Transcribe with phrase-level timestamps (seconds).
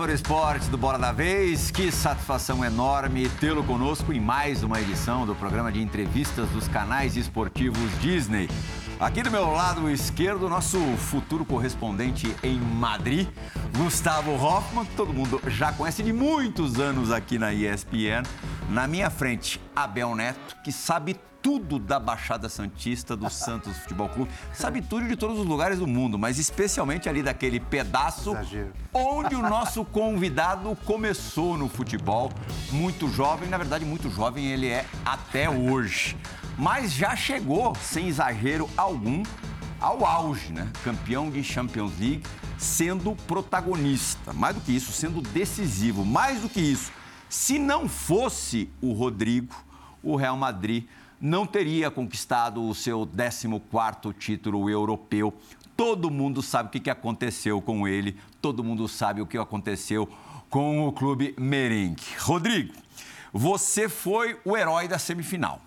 [0.00, 1.70] Foro Esportes do Bola da Vez.
[1.70, 7.18] Que satisfação enorme tê-lo conosco em mais uma edição do programa de entrevistas dos canais
[7.18, 8.48] esportivos Disney.
[8.98, 13.28] Aqui do meu lado esquerdo, nosso futuro correspondente em Madrid,
[13.76, 18.22] Gustavo Hoffman, que todo mundo já conhece de muitos anos aqui na ESPN.
[18.70, 24.30] Na minha frente, Abel Neto, que sabe tudo da Baixada Santista, do Santos Futebol Clube.
[24.54, 28.72] Sabe tudo de todos os lugares do mundo, mas especialmente ali daquele pedaço Exagero.
[28.94, 32.30] onde o nosso convidado começou no futebol.
[32.70, 36.16] Muito jovem, na verdade, muito jovem ele é até hoje.
[36.56, 39.24] Mas já chegou, sem exagero algum,
[39.80, 40.70] ao auge, né?
[40.84, 42.22] Campeão de Champions League,
[42.56, 44.32] sendo protagonista.
[44.32, 46.04] Mais do que isso, sendo decisivo.
[46.04, 46.92] Mais do que isso,
[47.30, 49.54] se não fosse o Rodrigo,
[50.02, 50.84] o Real Madrid
[51.20, 55.32] não teria conquistado o seu 14º título europeu.
[55.76, 60.08] Todo mundo sabe o que aconteceu com ele, todo mundo sabe o que aconteceu
[60.50, 62.02] com o clube merengue.
[62.18, 62.74] Rodrigo,
[63.32, 65.62] você foi o herói da semifinal.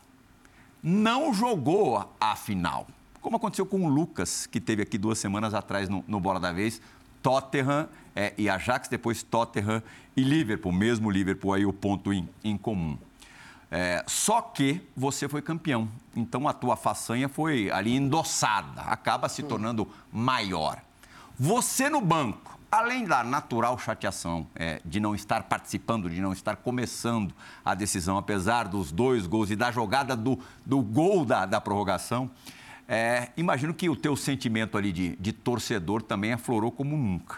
[0.84, 2.88] Não jogou a final,
[3.22, 6.52] como aconteceu com o Lucas, que teve aqui duas semanas atrás no, no Bola da
[6.52, 6.82] Vez.
[7.22, 9.82] Tottenham é, e Ajax, depois Tottenham
[10.16, 12.98] e Liverpool, mesmo Liverpool aí o ponto em, em comum.
[13.72, 19.42] É, só que você foi campeão, então a tua façanha foi ali endossada, acaba se
[19.42, 20.80] tornando maior.
[21.40, 26.58] Você no banco, além da natural chateação é, de não estar participando, de não estar
[26.58, 27.34] começando
[27.66, 32.30] a decisão, apesar dos dois gols e da jogada do, do gol da, da prorrogação,
[32.88, 37.38] é, imagino que o teu sentimento ali de, de torcedor também aflorou como nunca.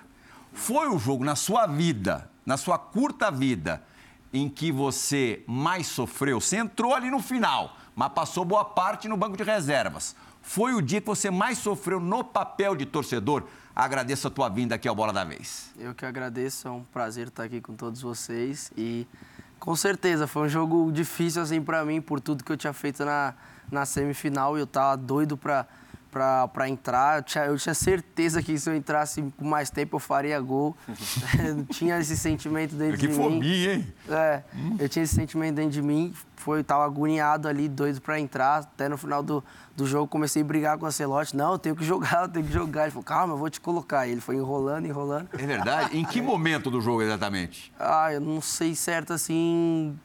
[0.52, 3.84] Foi o jogo na sua vida, na sua curta vida,
[4.32, 6.40] em que você mais sofreu?
[6.40, 10.16] Você entrou ali no final, mas passou boa parte no banco de reservas.
[10.42, 13.44] Foi o dia que você mais sofreu no papel de torcedor?
[13.76, 15.72] Agradeço a tua vinda aqui ao Bola da Vez.
[15.78, 19.08] Eu que agradeço, é um prazer estar aqui com todos vocês e
[19.60, 23.04] com certeza foi um jogo difícil assim para mim por tudo que eu tinha feito
[23.04, 23.34] na,
[23.72, 25.66] na semifinal e eu tava doido para
[26.16, 27.18] para entrar.
[27.20, 30.76] Eu tinha, eu tinha certeza que se eu entrasse com mais tempo eu faria gol.
[31.72, 33.16] tinha esse sentimento dentro Que de mim.
[33.16, 33.94] fobia, hein?
[34.10, 34.42] É,
[34.80, 38.60] eu tinha esse sentimento dentro de mim, foi, tava agoniado ali, doido para entrar.
[38.60, 39.44] Até no final do,
[39.76, 41.36] do jogo comecei a brigar com o Ancelotti.
[41.36, 42.84] Não, eu tenho que jogar, eu tenho que jogar.
[42.84, 44.08] Ele falou, calma, eu vou te colocar.
[44.08, 45.28] E ele foi enrolando, enrolando.
[45.34, 45.98] É verdade?
[45.98, 47.74] Em que momento do jogo exatamente?
[47.80, 49.98] Ah, eu não sei certo assim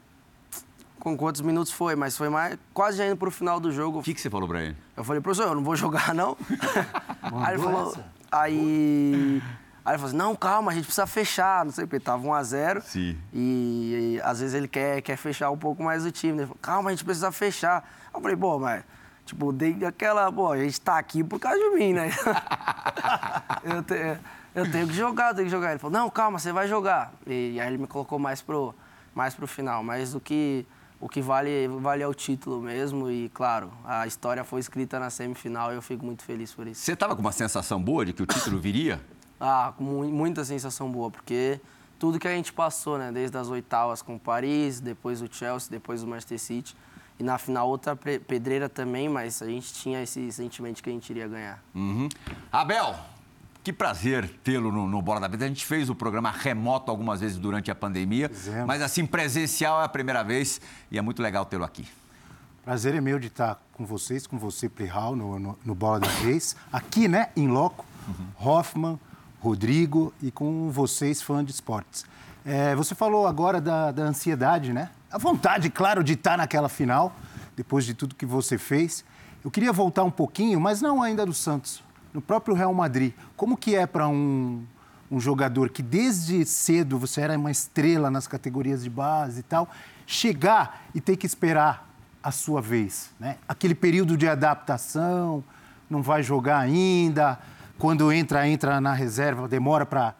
[1.01, 3.99] com quantos minutos foi, mas foi mais quase já indo pro final do jogo.
[3.99, 4.77] O que, que você falou pra ele?
[4.95, 6.37] Eu falei, professor, eu não vou jogar, não.
[7.43, 7.89] aí ele falou.
[7.89, 8.05] essa?
[8.31, 9.41] Aí.
[9.83, 12.23] Aí ele falou assim, não, calma, a gente precisa fechar, não sei o que, tava
[12.27, 12.81] 1x0.
[12.83, 13.17] Sim.
[13.33, 16.33] E, e, às vezes ele quer, quer fechar um pouco mais o time.
[16.33, 16.39] né?
[16.43, 17.77] Ele falou, calma, a gente precisa fechar.
[18.05, 18.83] Aí eu falei, pô, mas,
[19.25, 22.11] tipo, dei aquela, pô, a gente tá aqui por causa de mim, né?
[23.63, 24.19] eu, te-
[24.53, 25.71] eu tenho que jogar, eu tenho que jogar.
[25.71, 27.11] Ele falou, não, calma, você vai jogar.
[27.25, 28.75] E, aí ele me colocou mais pro,
[29.15, 29.83] mais pro final.
[29.83, 30.63] Mas o que,
[31.01, 33.09] o que vale, vale é o título mesmo.
[33.11, 36.81] E, claro, a história foi escrita na semifinal e eu fico muito feliz por isso.
[36.81, 39.01] Você estava com uma sensação boa de que o título viria?
[39.39, 41.59] Ah, com mu- muita sensação boa, porque
[41.97, 43.11] tudo que a gente passou, né?
[43.11, 46.75] Desde as oitavas com o Paris, depois o Chelsea, depois o Manchester City.
[47.19, 50.93] E na final outra pedreira também, mas a gente tinha esse sentimento de que a
[50.93, 51.63] gente iria ganhar.
[51.75, 52.07] Uhum.
[52.51, 52.95] Abel,
[53.63, 55.45] que prazer tê-lo no, no Bola da Vida.
[55.45, 58.65] A gente fez o programa remoto algumas vezes durante a pandemia, Fizemos.
[58.65, 61.87] mas assim, presencial é a primeira vez e é muito legal tê-lo aqui.
[62.63, 66.07] Prazer é meu de estar com vocês, com você, Plihal, no, no, no Bola da
[66.07, 66.55] Vez.
[66.71, 67.85] Aqui, né, em loco,
[68.39, 68.99] Hoffman,
[69.39, 72.05] Rodrigo e com vocês, fã de esportes.
[72.45, 74.89] É, você falou agora da, da ansiedade, né?
[75.11, 77.15] A vontade, claro, de estar naquela final,
[77.55, 79.03] depois de tudo que você fez.
[79.43, 81.83] Eu queria voltar um pouquinho, mas não ainda do Santos,
[82.13, 83.13] no próprio Real Madrid.
[83.35, 84.63] Como que é para um,
[85.09, 89.69] um jogador que desde cedo você era uma estrela nas categorias de base e tal,
[90.05, 91.89] chegar e ter que esperar
[92.23, 93.37] a sua vez, né?
[93.47, 95.43] Aquele período de adaptação,
[95.89, 97.39] não vai jogar ainda,
[97.77, 100.13] quando entra, entra na reserva, demora para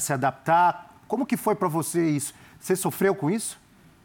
[0.00, 0.90] se adaptar.
[1.06, 2.34] Como que foi para você isso?
[2.58, 3.58] Você sofreu com isso?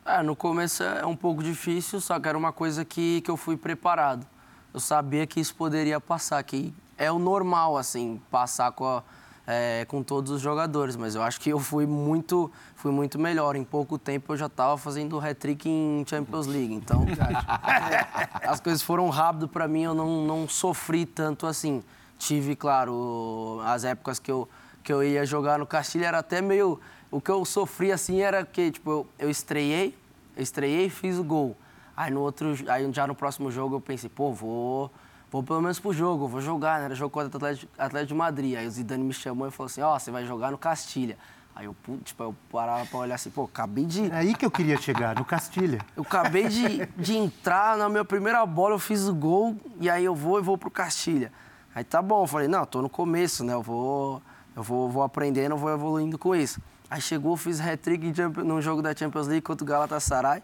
[0.05, 3.37] É, no começo é um pouco difícil, só que era uma coisa que, que eu
[3.37, 4.27] fui preparado.
[4.73, 9.03] Eu sabia que isso poderia passar, que é o normal, assim, passar com, a-
[9.47, 10.95] é, com todos os jogadores.
[10.95, 13.55] Mas eu acho que eu fui muito, fui muito melhor.
[13.55, 16.73] Em pouco tempo eu já estava fazendo hat-trick em Champions League.
[16.73, 18.05] Então, é,
[18.47, 21.81] as coisas foram rápido para mim, eu não, não sofri tanto assim.
[22.17, 24.47] Tive, claro, as épocas que eu,
[24.83, 26.77] que eu ia jogar no Castilho era até meio.
[27.09, 29.97] O que eu sofri assim era que, tipo, eu, eu estreiei,
[30.35, 31.55] eu estreiei e fiz o gol.
[31.95, 34.91] Aí no outro, aí já no próximo jogo eu pensei, pô, vou,
[35.31, 36.85] vou pelo menos pro jogo, vou jogar, né?
[36.85, 38.55] Era jogo contra o Atlético, Atlético de Madrid.
[38.55, 41.17] Aí o Zidane me chamou e falou assim, ó, oh, você vai jogar no Castilha.
[41.55, 44.09] Aí eu, tipo, eu parava pra olhar assim, pô, acabei de...
[44.09, 45.79] É aí que eu queria chegar, no Castilha.
[45.95, 50.05] Eu acabei de, de entrar, na minha primeira bola eu fiz o gol, e aí
[50.05, 51.33] eu vou e vou pro Castilha.
[51.75, 53.53] Aí tá bom, eu falei, não, tô no começo, né?
[53.53, 54.21] Eu vou,
[54.55, 56.61] eu vou, vou aprendendo, eu vou evoluindo com isso.
[56.89, 60.41] Aí chegou, fiz hat-trick no jogo da Champions League contra o Galatasaray.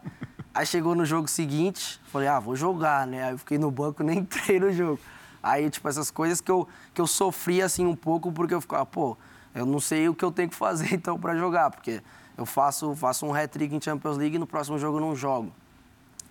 [0.56, 3.24] Aí chegou no jogo seguinte, falei, ah, vou jogar, né?
[3.24, 4.98] Aí eu fiquei no banco, nem entrei no jogo.
[5.42, 8.86] Aí, tipo, essas coisas que eu, que eu sofri, assim, um pouco, porque eu ficava,
[8.86, 9.18] pô,
[9.54, 12.02] eu não sei o que eu tenho que fazer, então, para jogar, porque
[12.38, 15.52] eu faço, faço um hat-trick em Champions League e no próximo jogo eu não jogo.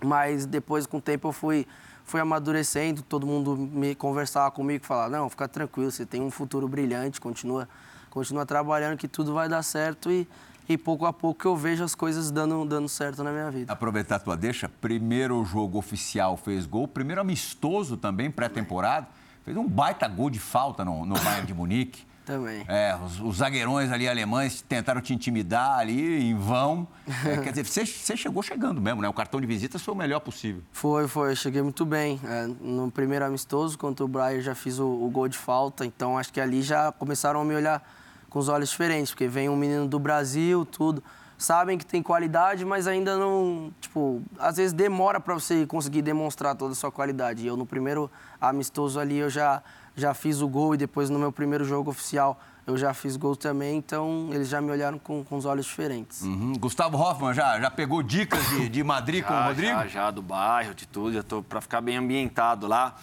[0.04, 1.68] Mas depois, com o tempo, eu fui,
[2.04, 6.68] fui amadurecendo, todo mundo me conversava comigo, falava, não, fica tranquilo, você tem um futuro
[6.68, 7.70] brilhante, continua
[8.16, 10.26] continua trabalhando que tudo vai dar certo e,
[10.68, 13.72] e pouco a pouco eu vejo as coisas dando, dando certo na minha vida.
[13.72, 19.08] Aproveitar a tua deixa, primeiro jogo oficial fez gol, primeiro amistoso também, pré-temporada,
[19.44, 22.06] fez um baita gol de falta no, no Bayern de Munique.
[22.26, 22.66] Também.
[22.68, 26.88] É, os, os, zagueirões ali alemães tentaram te intimidar ali em vão.
[27.24, 29.08] É, quer dizer, você, você, chegou chegando mesmo, né?
[29.08, 30.64] O cartão de visita foi o melhor possível.
[30.72, 31.32] Foi, foi.
[31.32, 32.20] Eu cheguei muito bem.
[32.24, 35.86] É, no primeiro amistoso, contra o Brian, já fiz o, o, gol de falta.
[35.86, 37.88] Então, acho que ali já começaram a me olhar
[38.36, 41.02] com os olhos diferentes, porque vem um menino do Brasil, tudo.
[41.38, 43.72] Sabem que tem qualidade, mas ainda não.
[43.80, 47.44] Tipo, às vezes demora para você conseguir demonstrar toda a sua qualidade.
[47.44, 48.12] E eu, no primeiro
[48.42, 49.64] amistoso ali, eu já,
[49.96, 52.38] já fiz o gol e depois no meu primeiro jogo oficial
[52.68, 56.24] eu já fiz gol também, então eles já me olharam com, com os olhos diferentes.
[56.24, 56.54] Uhum.
[56.60, 59.72] Gustavo Hoffman já, já pegou dicas de, de Madrid já, com o Rodrigo?
[59.72, 62.96] Já, já, do bairro, de tudo, já estou para ficar bem ambientado lá.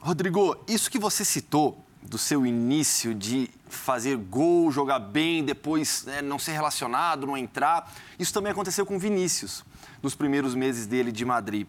[0.00, 6.22] Rodrigo, isso que você citou do seu início de fazer gol, jogar bem, depois né,
[6.22, 7.92] não ser relacionado, não entrar.
[8.18, 9.64] Isso também aconteceu com Vinícius,
[10.02, 11.66] nos primeiros meses dele de Madrid.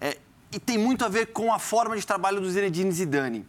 [0.00, 0.18] É,
[0.50, 3.46] e tem muito a ver com a forma de trabalho do Zinedine Zidane.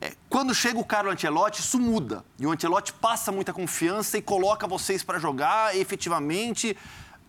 [0.00, 2.24] É, quando chega o Carlo Ancelotti, isso muda.
[2.38, 6.76] E o Ancelotti passa muita confiança e coloca vocês para jogar e, efetivamente.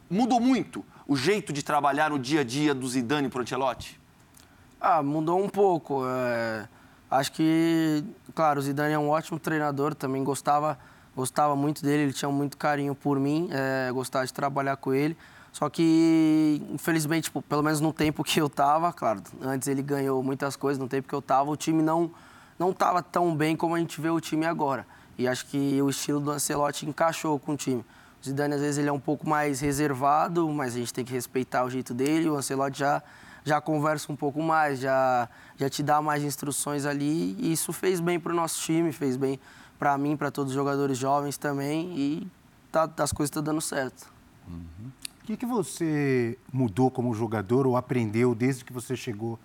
[0.10, 4.00] Mudou muito o jeito de trabalhar no dia a dia do Zidane para o Ancelotti?
[4.80, 6.04] Ah, mudou um pouco.
[6.06, 6.68] É...
[7.10, 8.04] Acho que,
[8.36, 10.78] claro, o Zidane é um ótimo treinador, também gostava,
[11.16, 15.18] gostava muito dele, ele tinha muito carinho por mim, é, gostava de trabalhar com ele.
[15.54, 20.22] Só que, infelizmente, tipo, pelo menos no tempo que eu tava, claro, antes ele ganhou
[20.22, 22.12] muitas coisas, no tempo que eu tava, o time não
[22.60, 24.86] não tava tão bem como a gente vê o time agora.
[25.18, 27.86] E acho que o estilo do Ancelotti encaixou com o time.
[28.22, 31.14] O Zidane, às vezes, ele é um pouco mais reservado, mas a gente tem que
[31.14, 32.30] respeitar o jeito dele.
[32.30, 33.02] O Ancelotti já
[33.48, 37.36] já conversa um pouco mais, já, já te dá mais instruções ali.
[37.40, 39.40] E isso fez bem para o nosso time, fez bem
[39.80, 41.98] para mim, para todos os jogadores jovens também.
[41.98, 42.28] E
[42.72, 44.12] tá, as coisas estão tá dando certo.
[44.48, 44.92] Uhum.
[45.22, 49.40] O que, que você mudou como jogador ou aprendeu desde que você chegou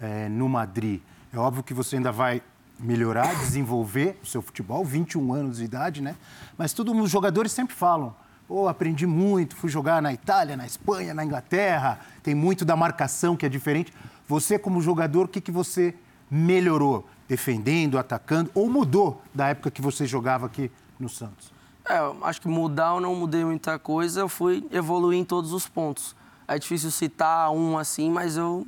[0.00, 1.02] é, no Madrid?
[1.32, 2.42] É óbvio que você ainda vai
[2.80, 6.16] melhorar, desenvolver o seu futebol, 21 anos de idade, né?
[6.56, 8.14] Mas todos os jogadores sempre falam,
[8.54, 13.34] Oh, aprendi muito, fui jogar na Itália, na Espanha, na Inglaterra, tem muito da marcação
[13.34, 13.90] que é diferente.
[14.28, 15.94] Você, como jogador, o que, que você
[16.30, 17.08] melhorou?
[17.26, 20.70] Defendendo, atacando, ou mudou da época que você jogava aqui
[21.00, 21.50] no Santos?
[21.88, 25.66] É, acho que mudar eu não mudei muita coisa, eu fui evoluir em todos os
[25.66, 26.14] pontos.
[26.46, 28.66] É difícil citar um assim, mas eu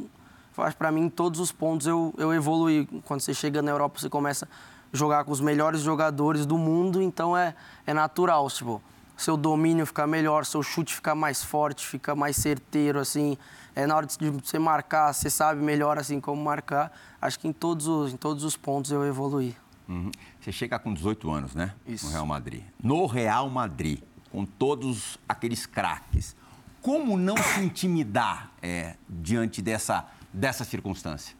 [0.57, 2.89] acho para mim em todos os pontos eu, eu evoluí.
[3.05, 7.03] Quando você chega na Europa, você começa a jogar com os melhores jogadores do mundo,
[7.03, 7.55] então é,
[7.87, 8.81] é natural, tipo,
[9.17, 13.37] seu domínio ficar melhor, seu chute ficar mais forte, fica mais certeiro, assim.
[13.75, 16.93] É, na hora de você marcar, você sabe melhor, assim, como marcar.
[17.21, 19.55] Acho que em todos os, em todos os pontos eu evoluí.
[19.89, 20.11] Uhum.
[20.41, 21.75] Você chega com 18 anos, né?
[21.87, 22.07] Isso.
[22.07, 22.63] No Real Madrid.
[22.83, 26.35] No Real Madrid, com todos aqueles craques,
[26.81, 31.35] como não se intimidar é, diante dessa, dessa circunstância?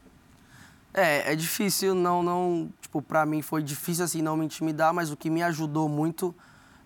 [0.93, 5.11] É, é difícil, não, não, tipo, para mim foi difícil assim não me intimidar, mas
[5.11, 6.33] o que me ajudou muito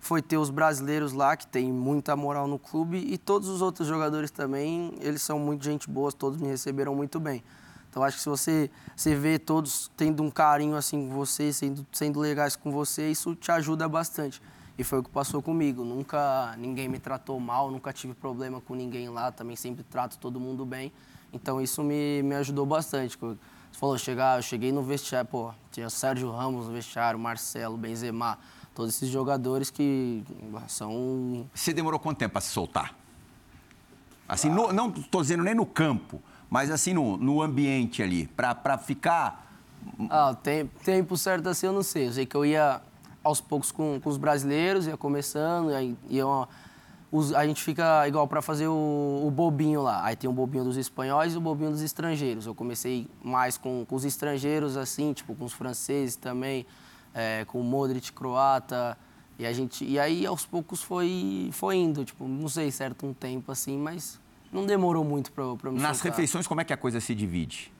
[0.00, 3.86] foi ter os brasileiros lá, que tem muita moral no clube, e todos os outros
[3.86, 7.44] jogadores também, eles são muito gente boa, todos me receberam muito bem.
[7.90, 11.86] Então acho que se você, você vê todos tendo um carinho assim com você, sendo,
[11.92, 14.40] sendo legais com você, isso te ajuda bastante.
[14.78, 15.84] E foi o que passou comigo.
[15.84, 20.38] Nunca ninguém me tratou mal, nunca tive problema com ninguém lá, também sempre trato todo
[20.38, 20.92] mundo bem.
[21.32, 23.18] Então isso me, me ajudou bastante.
[23.18, 23.36] Você
[23.72, 28.38] falou, chegar, eu cheguei no vestiário, pô, tinha Sérgio Ramos no vestiário, Marcelo, Benzema,
[28.74, 30.22] todos esses jogadores que
[30.68, 31.46] são.
[31.54, 32.94] Você demorou quanto tempo para se soltar?
[34.28, 34.54] Assim, ah.
[34.54, 39.48] no, não estou dizendo nem no campo, mas assim no, no ambiente ali, para ficar.
[40.08, 42.08] Ah, tempo, tempo certo assim eu não sei.
[42.08, 42.80] Eu sei que eu ia
[43.22, 46.26] aos poucos com, com os brasileiros, ia começando, ia, ia
[47.12, 50.04] os- a gente fica igual para fazer o, o bobinho lá.
[50.04, 52.46] Aí tem o bobinho dos espanhóis e o bobinho dos estrangeiros.
[52.46, 56.64] Eu comecei mais com, com os estrangeiros, assim, tipo, com os franceses também,
[57.14, 58.96] é, com o Modric, croata.
[59.38, 62.04] E, a gente, e aí, aos poucos, foi, foi indo.
[62.04, 64.20] Tipo, não sei certo um tempo, assim, mas
[64.52, 66.12] não demorou muito para eu, me Nas soltar.
[66.12, 67.72] refeições, como é que a coisa se divide?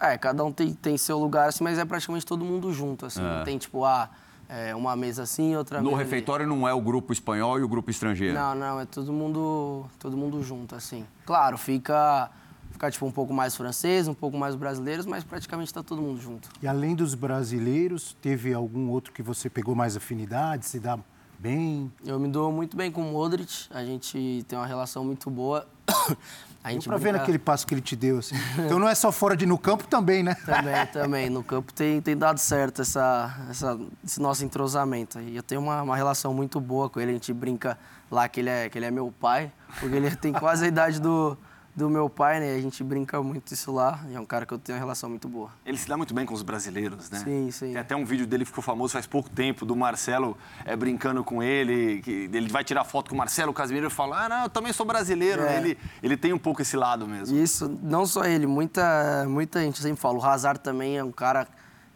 [0.00, 3.20] É, cada um tem, tem seu lugar, assim, mas é praticamente todo mundo junto, assim.
[3.20, 3.38] É.
[3.38, 4.08] Não tem, tipo, ah,
[4.48, 6.04] é, uma mesa assim, outra No mesa ali.
[6.04, 8.34] refeitório não é o grupo espanhol e o grupo estrangeiro?
[8.34, 11.04] Não, não, é todo mundo, todo mundo junto, assim.
[11.26, 12.30] Claro, fica,
[12.78, 16.20] fica tipo um pouco mais francês, um pouco mais brasileiros, mas praticamente tá todo mundo
[16.20, 16.48] junto.
[16.62, 20.96] E além dos brasileiros, teve algum outro que você pegou mais afinidade, se dá
[21.40, 21.90] bem?
[22.06, 25.66] Eu me dou muito bem com o Modric, a gente tem uma relação muito boa.
[26.62, 28.34] A gente pra ver brinca- naquele passo que ele te deu, assim.
[28.58, 30.34] Então não é só fora de no campo também, né?
[30.34, 31.30] Também, também.
[31.30, 35.20] No campo tem, tem dado certo essa, essa- esse nosso entrosamento.
[35.20, 37.12] E eu tenho uma, uma relação muito boa com ele.
[37.12, 37.78] A gente brinca
[38.10, 41.00] lá que ele é, que ele é meu pai, porque ele tem quase a idade
[41.00, 41.38] do,
[41.78, 42.54] do meu pai, né?
[42.54, 44.04] A gente brinca muito isso lá.
[44.10, 45.50] E é um cara que eu tenho uma relação muito boa.
[45.64, 47.20] Ele se dá muito bem com os brasileiros, né?
[47.20, 47.66] Sim, sim.
[47.68, 51.22] Tem até um vídeo dele que ficou famoso faz pouco tempo, do Marcelo é, brincando
[51.22, 54.48] com ele, que ele vai tirar foto com o Marcelo, Casimiro fala, ah, não, eu
[54.48, 55.42] também sou brasileiro.
[55.42, 55.56] É.
[55.56, 57.36] Ele, ele tem um pouco esse lado mesmo.
[57.36, 60.18] E Isso, não só ele, muita, muita gente sempre fala.
[60.18, 61.46] O Hazard também é um cara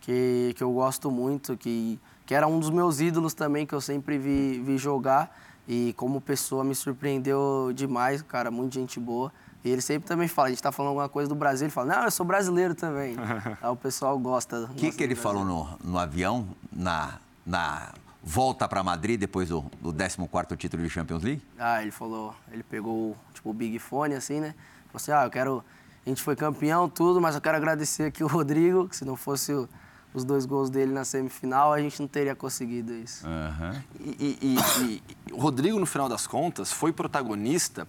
[0.00, 3.80] que, que eu gosto muito, que, que era um dos meus ídolos também, que eu
[3.80, 5.36] sempre vi, vi jogar.
[5.66, 9.32] E como pessoa me surpreendeu demais, cara, muita gente boa.
[9.64, 11.94] E ele sempre também fala, a gente tá falando alguma coisa do Brasil, ele fala,
[11.96, 13.14] não, eu sou brasileiro também.
[13.62, 14.64] Aí o pessoal gosta.
[14.70, 17.14] O que, que ele falou no, no avião, na,
[17.46, 17.90] na
[18.22, 21.42] volta para Madrid, depois do, do 14º título de Champions League?
[21.58, 24.54] Ah, ele falou, ele pegou tipo o Big Fone assim, né?
[24.86, 25.64] Falou assim: "Ah, eu quero,
[26.04, 29.14] a gente foi campeão tudo, mas eu quero agradecer aqui o Rodrigo, que se não
[29.16, 29.68] fosse o-
[30.12, 33.24] os dois gols dele na semifinal, a gente não teria conseguido isso".
[34.00, 34.10] E,
[34.42, 37.86] e- e- e o Rodrigo, no final das contas, foi protagonista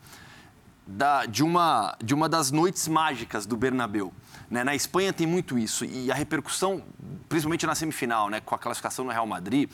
[0.85, 4.13] da- de, uma, de uma das noites mágicas do Bernabéu.
[4.49, 4.63] né?
[4.63, 5.85] Na Espanha tem muito isso.
[5.85, 6.83] E a repercussão,
[7.29, 8.39] principalmente na semifinal, né?
[8.39, 9.69] com a classificação no Real Madrid,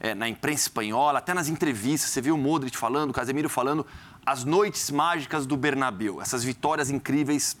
[0.00, 3.86] é, na imprensa espanhola, até nas entrevistas, você viu o Modric falando, o Casemiro falando,
[4.24, 7.56] as noites mágicas do Bernabéu, essas vitórias incríveis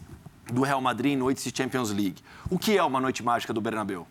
[0.52, 2.22] do Real Madrid em noites de Champions League.
[2.50, 4.06] O que é uma noite mágica do Bernabéu?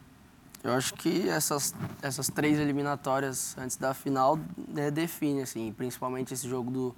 [0.64, 4.90] Eu acho que essas, essas três eliminatórias antes da final né,
[5.42, 6.96] assim, principalmente esse jogo do,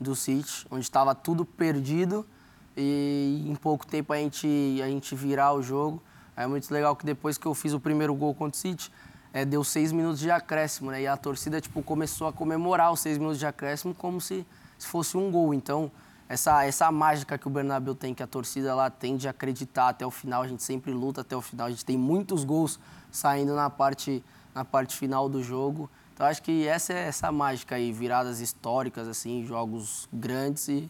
[0.00, 2.26] do City, onde estava tudo perdido
[2.76, 6.02] e em pouco tempo a gente, a gente virar o jogo.
[6.36, 8.90] É muito legal que depois que eu fiz o primeiro gol contra o City,
[9.32, 11.02] é, deu seis minutos de acréscimo, né?
[11.02, 14.46] E a torcida tipo, começou a comemorar os seis minutos de acréscimo como se,
[14.78, 15.52] se fosse um gol.
[15.54, 15.90] Então,
[16.28, 20.06] essa, essa mágica que o Bernabéu tem, que a torcida lá tem de acreditar até
[20.06, 22.78] o final, a gente sempre luta até o final, a gente tem muitos gols
[23.10, 24.24] saindo na parte,
[24.54, 25.90] na parte final do jogo.
[26.14, 30.88] Então acho que essa é essa mágica aí, viradas históricas, assim, jogos grandes e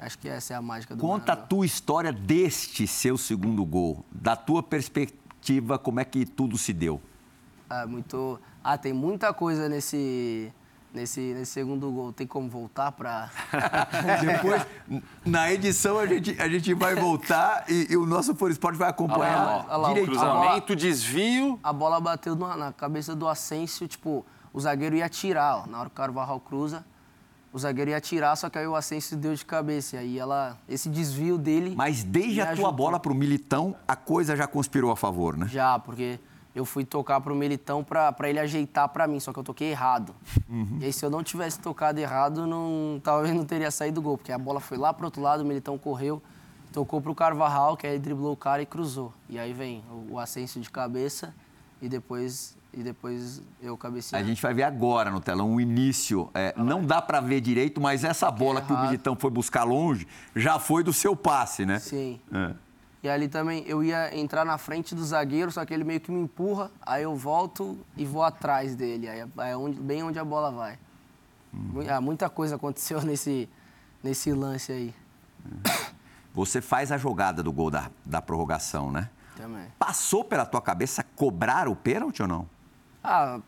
[0.00, 4.04] acho que essa é a mágica do Conta a tua história deste seu segundo gol.
[4.10, 7.00] Da tua perspectiva, como é que tudo se deu?
[7.70, 8.38] Ah, muito...
[8.64, 10.52] ah, tem muita coisa nesse,
[10.92, 12.12] nesse, nesse segundo gol.
[12.12, 13.30] Tem como voltar para...
[14.20, 14.66] Depois,
[15.24, 18.90] na edição, a gente, a gente vai voltar e, e o nosso For Sport vai
[18.90, 20.18] acompanhar Olha lá, olha lá, o direitinho.
[20.18, 21.60] Cruzamento, desvio.
[21.62, 25.80] A bola bateu na, na cabeça do Asensio, tipo, o zagueiro ia tirar, ó, na
[25.80, 26.86] hora que o Carvajal cruza,
[27.52, 29.96] o zagueiro ia tirar, só que aí o Asensio deu de cabeça.
[29.96, 31.74] E aí ela, esse desvio dele.
[31.76, 35.46] Mas desde a tua bola pro Militão, a coisa já conspirou a favor, né?
[35.48, 36.18] Já, porque
[36.54, 39.70] eu fui tocar pro Militão pra, pra ele ajeitar pra mim, só que eu toquei
[39.70, 40.14] errado.
[40.48, 40.78] Uhum.
[40.80, 44.16] E aí, se eu não tivesse tocado errado, não, talvez não teria saído o gol,
[44.16, 46.22] porque a bola foi lá pro outro lado, o Militão correu,
[46.72, 49.12] tocou pro Carvajal, que aí driblou o cara e cruzou.
[49.28, 51.34] E aí vem o, o Asensio de cabeça
[51.82, 54.24] e depois, e depois eu A cabeceei.
[54.24, 56.30] gente vai ver agora no telão o início.
[56.34, 58.86] É, não dá pra ver direito, mas essa bola que o errado.
[58.86, 61.78] Militão foi buscar longe já foi do seu passe, né?
[61.78, 62.20] Sim.
[62.32, 62.54] É.
[63.02, 66.10] E ali também eu ia entrar na frente do zagueiro, só que ele meio que
[66.10, 69.08] me empurra, aí eu volto e vou atrás dele.
[69.08, 70.78] Aí é onde- bem onde a bola vai.
[71.52, 73.48] Mu- ah, muita coisa aconteceu nesse,
[74.02, 74.94] nesse lance aí
[76.32, 79.08] Você faz a jogada do gol da, da prorrogação, né?
[79.36, 79.66] também.
[79.78, 82.48] Passou pela tua cabeça cobrar o pênalti ou não?
[83.04, 83.38] Ah,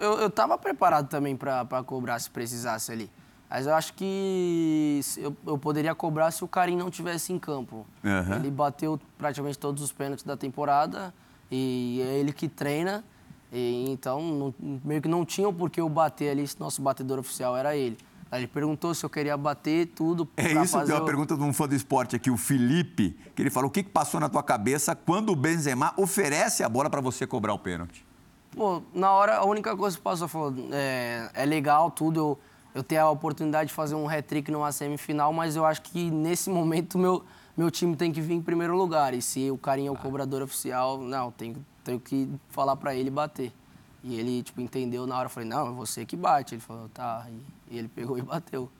[0.00, 3.10] eu, eu tava preparado também pra cobrar se precisasse ali.
[3.48, 7.86] Mas eu acho que eu, eu poderia cobrar se o Karim não tivesse em campo.
[8.04, 8.36] Aham.
[8.36, 11.14] Ele bateu praticamente todos os pênaltis da temporada
[11.50, 13.04] e é ele que treina.
[13.52, 17.18] E, então, não- meio que não tinha o porquê eu bater ali se nosso batedor
[17.20, 17.96] oficial era ele.
[18.30, 21.42] Aí ele perguntou se eu queria bater tudo É isso, fazer tem uma pergunta de
[21.44, 24.28] um fã do esporte aqui, o Felipe, que ele falou: o que que passou na
[24.28, 28.04] tua cabeça quando o Benzema oferece a bola para você cobrar o pênalti?
[28.56, 32.38] Pô, na hora, a única coisa que passou foi, é, é legal tudo, eu,
[32.76, 36.48] eu ter a oportunidade de fazer um hat-trick numa semifinal, mas eu acho que nesse
[36.50, 37.22] momento meu,
[37.54, 39.12] meu time tem que vir em primeiro lugar.
[39.12, 43.10] E se o carinha é o cobrador oficial, não, tenho, tenho que falar para ele
[43.10, 43.52] bater.
[44.02, 45.26] E ele, tipo, entendeu na hora.
[45.26, 46.54] Eu falei, não, é você que bate.
[46.54, 47.26] Ele falou, tá.
[47.70, 48.70] E ele pegou e bateu.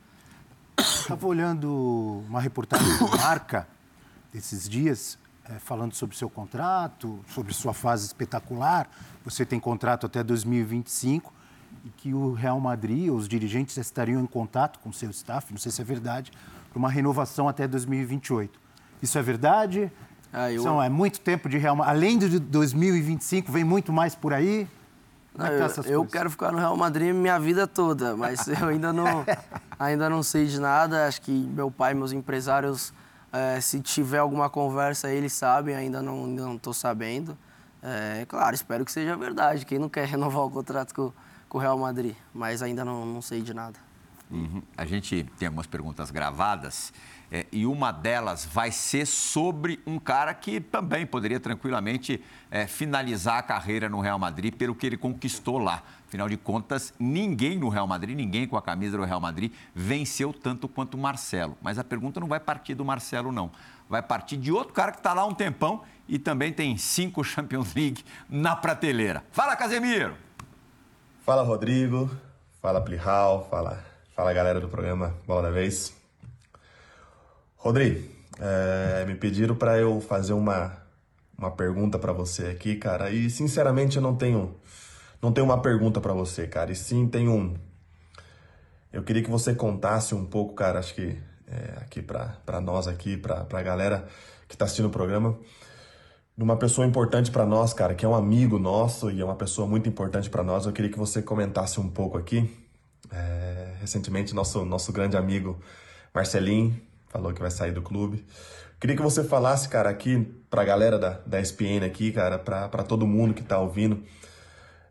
[0.79, 3.69] Estava olhando uma reportagem do Marca
[4.33, 5.19] desses dias,
[5.49, 8.89] é, falando sobre seu contrato, sobre sua fase espetacular.
[9.25, 11.33] Você tem contrato até 2025
[11.85, 15.71] e que o Real Madrid, os dirigentes estariam em contato com seu staff, não sei
[15.71, 16.33] se é verdade,
[16.71, 18.59] para uma renovação até 2028.
[19.01, 19.93] Isso é verdade?
[20.33, 20.63] Ah, eu...
[20.63, 21.97] São, é muito tempo de Real Madrid.
[21.97, 24.69] Além de 2025, vem muito mais por aí?
[25.37, 28.69] Não, é tá eu, eu quero ficar no Real Madrid minha vida toda, mas eu
[28.69, 29.25] ainda não,
[29.79, 31.07] ainda não sei de nada.
[31.07, 32.93] Acho que meu pai, meus empresários,
[33.37, 37.37] é, se tiver alguma conversa, eles sabem, ainda não estou sabendo.
[37.83, 39.65] É, claro, espero que seja verdade.
[39.67, 41.13] Quem não quer renovar o contrato com,
[41.49, 43.79] com o Real Madrid, mas ainda não, não sei de nada.
[44.31, 44.63] Uhum.
[44.77, 46.93] A gente tem algumas perguntas gravadas
[47.31, 53.39] é, e uma delas vai ser sobre um cara que também poderia tranquilamente é, finalizar
[53.39, 55.83] a carreira no Real Madrid pelo que ele conquistou lá.
[56.07, 60.33] Afinal de contas, ninguém no Real Madrid, ninguém com a camisa do Real Madrid venceu
[60.33, 61.59] tanto quanto o Marcelo.
[61.61, 63.51] Mas a pergunta não vai partir do Marcelo, não.
[63.89, 67.23] Vai partir de outro cara que está lá há um tempão e também tem cinco
[67.25, 69.25] Champions League na prateleira.
[69.33, 70.15] Fala, Casemiro!
[71.25, 72.09] Fala, Rodrigo.
[72.63, 73.49] Fala, Plihal.
[73.51, 75.96] Fala, fala, galera do programa Bola da Vez.
[77.57, 78.09] Rodrigo,
[78.39, 80.77] é, me pediram para eu fazer uma,
[81.37, 83.11] uma pergunta para você aqui, cara.
[83.11, 84.55] E sinceramente eu não tenho
[85.21, 86.71] não tenho uma pergunta para você, cara.
[86.71, 87.55] E sim tenho um.
[88.93, 90.79] Eu queria que você contasse um pouco, cara.
[90.79, 94.07] Acho que é, aqui para nós aqui, para a galera
[94.49, 95.37] que está assistindo o programa,
[96.37, 99.35] de uma pessoa importante para nós, cara, que é um amigo nosso e é uma
[99.35, 100.67] pessoa muito importante para nós.
[100.67, 102.49] Eu queria que você comentasse um pouco aqui.
[103.11, 105.59] É, recentemente, nosso, nosso grande amigo
[106.15, 108.25] Marcelinho falou que vai sair do clube.
[108.79, 112.83] Queria que você falasse, cara, aqui para a galera da, da SPN aqui, cara, para
[112.83, 114.03] todo mundo que está ouvindo,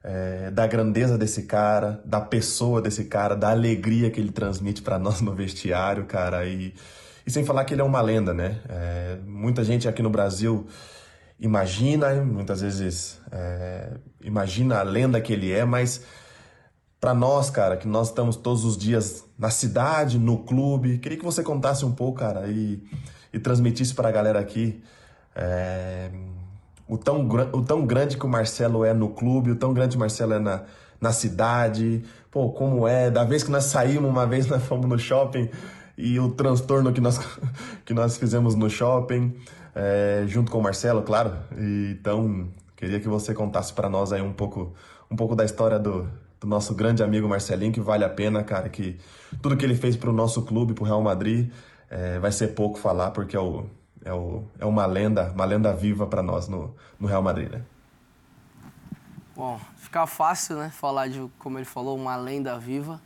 [0.03, 4.97] é, da grandeza desse cara, da pessoa desse cara, da alegria que ele transmite para
[4.99, 6.73] nós no vestiário, cara, e,
[7.25, 8.59] e sem falar que ele é uma lenda, né?
[8.69, 10.67] É, muita gente aqui no Brasil
[11.39, 16.03] imagina, muitas vezes é, imagina a lenda que ele é, mas
[17.05, 21.23] para nós, cara, que nós estamos todos os dias na cidade, no clube, queria que
[21.23, 22.81] você contasse um pouco, cara, e,
[23.31, 24.81] e transmitisse para a galera aqui
[25.35, 26.09] é,
[26.87, 29.97] o, tão, o tão grande que o Marcelo é no clube, o tão grande que
[29.97, 30.63] o Marcelo é na,
[30.99, 34.97] na cidade, pô, como é, da vez que nós saímos, uma vez nós fomos no
[34.97, 35.47] shopping
[35.95, 37.19] e o transtorno que nós,
[37.85, 39.31] que nós fizemos no shopping
[39.75, 41.33] é, junto com o Marcelo, claro.
[41.55, 44.73] E, então, queria que você contasse para nós aí um pouco,
[45.11, 46.09] um pouco da história do,
[46.45, 48.97] do, nosso grande amigo Marcelinho, que vale a pena, cara, que
[49.41, 51.51] tudo que ele fez para o nosso clube, para o Real Madrid,
[51.89, 53.65] é, vai ser pouco falar, porque é, o,
[54.03, 57.61] é, o, é uma lenda, uma lenda viva para nós no, no Real Madrid, né?
[59.35, 63.01] Bom, fica fácil, né, falar de, como ele falou, uma lenda viva.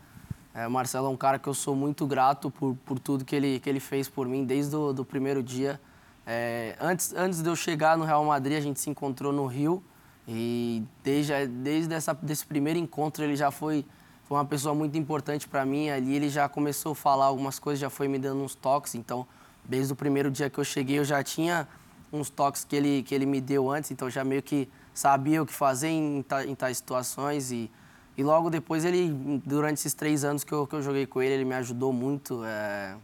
[0.54, 3.60] É, Marcelo é um cara que eu sou muito grato por, por tudo que ele,
[3.60, 5.80] que ele fez por mim desde o do primeiro dia.
[6.25, 9.84] É, antes, antes de eu chegar no Real Madrid, a gente se encontrou no Rio
[10.32, 13.84] e desde, desde essa, desse primeiro encontro ele já foi,
[14.26, 15.89] foi uma pessoa muito importante para mim.
[15.89, 18.94] Ali ele já começou a falar algumas coisas, já foi me dando uns toques.
[18.94, 19.26] Então,
[19.65, 21.68] desde o primeiro dia que eu cheguei, eu já tinha
[22.13, 23.89] uns toques que ele, que ele me deu antes.
[23.89, 27.52] Então, já meio que sabia o que fazer em, em tais situações.
[27.52, 27.72] E,
[28.15, 29.10] e logo depois, ele,
[29.44, 32.44] durante esses três anos que eu, que eu joguei com ele, ele me ajudou muito.
[32.46, 32.96] É,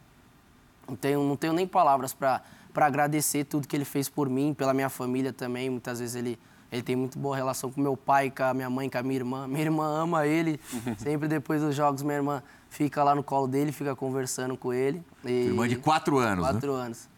[0.87, 2.43] não, tenho, não tenho nem palavras para
[2.75, 5.69] para agradecer tudo que ele fez por mim, pela minha família também.
[5.69, 6.37] Muitas vezes ele,
[6.71, 9.15] ele tem muito boa relação com meu pai, com a minha mãe, com a minha
[9.15, 9.47] irmã.
[9.47, 10.59] Minha irmã ama ele.
[10.97, 15.03] Sempre depois dos jogos, minha irmã fica lá no colo dele, fica conversando com ele.
[15.23, 15.45] E...
[15.45, 16.51] Irmã de quatro anos, né?
[16.51, 16.83] Quatro né?
[16.83, 17.09] anos.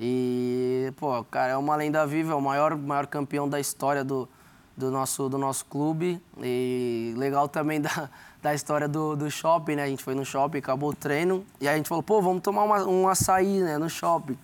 [0.00, 4.28] E, pô, cara, é uma lenda viva, é o maior, maior campeão da história do,
[4.76, 6.20] do, nosso, do nosso clube.
[6.42, 8.10] E legal também da,
[8.42, 9.84] da história do, do shopping, né?
[9.84, 11.44] A gente foi no shopping, acabou o treino.
[11.60, 14.36] E a gente falou, pô, vamos tomar uma, um açaí, né, no shopping.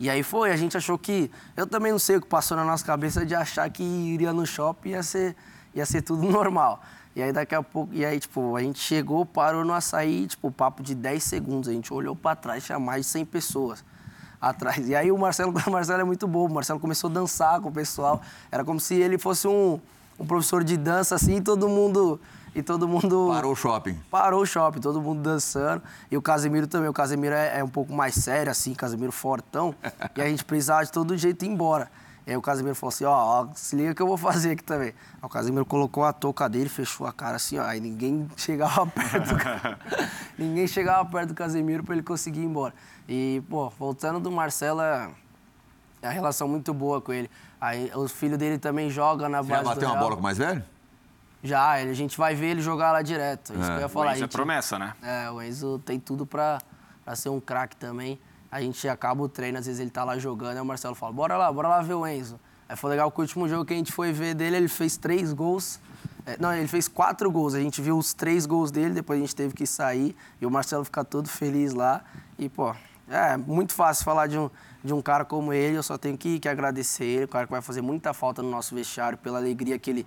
[0.00, 1.30] E aí foi, a gente achou que.
[1.54, 4.46] Eu também não sei o que passou na nossa cabeça de achar que iria no
[4.46, 5.36] shopping ia ser,
[5.74, 6.82] ia ser tudo normal.
[7.14, 10.50] E aí daqui a pouco, e aí, tipo, a gente chegou, parou no açaí, tipo,
[10.50, 11.68] papo de 10 segundos.
[11.68, 13.84] A gente olhou para trás, tinha mais de 100 pessoas
[14.40, 14.88] atrás.
[14.88, 17.68] E aí o Marcelo, o Marcelo é muito bom, o Marcelo começou a dançar com
[17.68, 18.22] o pessoal.
[18.50, 19.78] Era como se ele fosse um,
[20.18, 22.18] um professor de dança, assim, e todo mundo
[22.54, 23.28] e todo mundo.
[23.32, 23.98] Parou o shopping.
[24.10, 25.82] Parou o shopping, todo mundo dançando.
[26.10, 26.88] E o Casemiro também.
[26.88, 29.74] O Casemiro é, é um pouco mais sério, assim, Casemiro fortão.
[30.16, 31.90] e a gente precisava de todo jeito ir embora.
[32.26, 34.62] E aí o Casemiro falou assim, ó, ó, se liga que eu vou fazer aqui
[34.62, 34.88] também.
[34.88, 38.86] Aí o Casemiro colocou a touca dele, fechou a cara assim, ó, aí ninguém chegava
[38.86, 39.36] perto do,
[40.38, 42.74] ninguém chegava perto do Casemiro para ele conseguir ir embora.
[43.08, 45.10] E, pô, voltando do Marcelo, é
[46.02, 47.30] é a relação muito boa com ele.
[47.60, 50.22] Aí o filho dele também joga na Você base do bateu uma bola com o
[50.22, 50.64] mais velho?
[51.42, 53.52] Já, ele- a gente vai ver ele jogar lá direto.
[53.52, 54.06] Isso que eu ia falar.
[54.06, 54.92] Mas a é gente- promessa, né?
[55.02, 56.58] É, o Enzo tem tudo pra,
[57.04, 58.18] pra ser um craque também.
[58.52, 61.12] A gente acaba o treino, às vezes ele tá lá jogando, aí o Marcelo fala,
[61.12, 62.38] bora lá, bora lá ver o Enzo.
[62.68, 64.96] Aí foi legal que o último jogo que a gente foi ver dele, ele fez
[64.96, 65.80] três gols.
[66.26, 67.54] É, não, ele fez quatro gols.
[67.54, 70.14] A gente viu os três gols dele, depois a gente teve que sair.
[70.40, 72.02] E o Marcelo fica todo feliz lá.
[72.38, 72.74] E, pô,
[73.08, 74.50] é muito fácil falar de um,
[74.84, 75.76] de um cara como ele.
[75.78, 77.24] Eu só tenho que, que agradecer ele.
[77.24, 80.06] O cara que vai fazer muita falta no nosso vestiário, pela alegria que ele,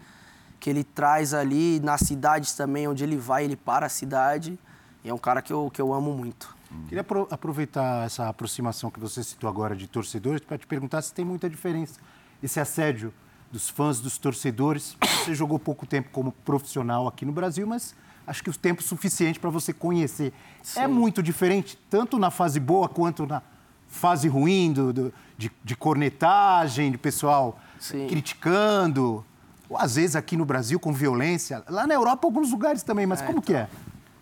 [0.64, 4.58] que ele traz ali nas cidades também, onde ele vai, ele para a cidade.
[5.04, 6.56] E é um cara que eu, que eu amo muito.
[6.88, 11.14] Queria apro- aproveitar essa aproximação que você citou agora de torcedores para te perguntar se
[11.14, 12.00] tem muita diferença
[12.42, 13.14] esse assédio
[13.52, 14.96] dos fãs, dos torcedores.
[15.26, 17.94] Você jogou pouco tempo como profissional aqui no Brasil, mas
[18.26, 20.32] acho que o tempo suficiente para você conhecer.
[20.78, 23.42] É muito diferente, tanto na fase boa quanto na
[23.90, 28.08] fase ruim, do, do- de, de cornetagem, de pessoal Sim.
[28.08, 29.26] criticando.
[29.78, 31.64] Às vezes aqui no Brasil com violência.
[31.70, 33.68] Lá na Europa, alguns lugares também, mas como que é?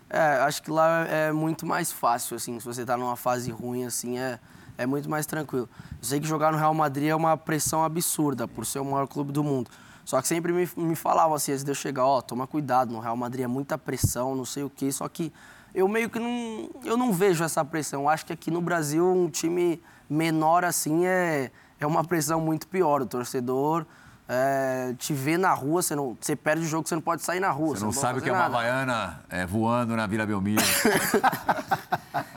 [0.08, 3.84] É, acho que lá é muito mais fácil, assim, se você tá numa fase ruim,
[3.84, 4.38] assim, é,
[4.76, 5.68] é muito mais tranquilo.
[5.90, 9.06] Eu sei que jogar no Real Madrid é uma pressão absurda, por ser o maior
[9.06, 9.70] clube do mundo.
[10.04, 13.00] Só que sempre me, me falavam assim, antes de eu chegar, ó, toma cuidado, no
[13.00, 15.32] Real Madrid é muita pressão, não sei o quê, só que
[15.74, 18.02] eu meio que não, eu não vejo essa pressão.
[18.02, 22.68] Eu acho que aqui no Brasil um time menor assim é, é uma pressão muito
[22.68, 23.00] pior.
[23.00, 23.86] O torcedor
[24.34, 27.38] é, te vê na rua, você, não, você perde o jogo, você não pode sair
[27.38, 27.76] na rua.
[27.76, 28.56] Você não pode sabe o fazer que é uma nada.
[28.56, 30.62] Havaiana é, voando na Vila Belmiro.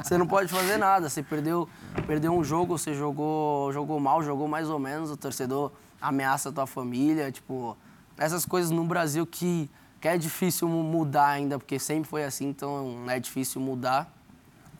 [0.03, 1.09] Você não pode fazer nada.
[1.09, 1.67] Você perdeu,
[2.05, 6.51] perdeu um jogo, você jogou, jogou mal, jogou mais ou menos, o torcedor ameaça a
[6.51, 7.31] tua família.
[7.31, 7.75] Tipo,
[8.15, 9.67] essas coisas no Brasil que,
[9.99, 14.07] que é difícil mu- mudar ainda, porque sempre foi assim, então é difícil mudar.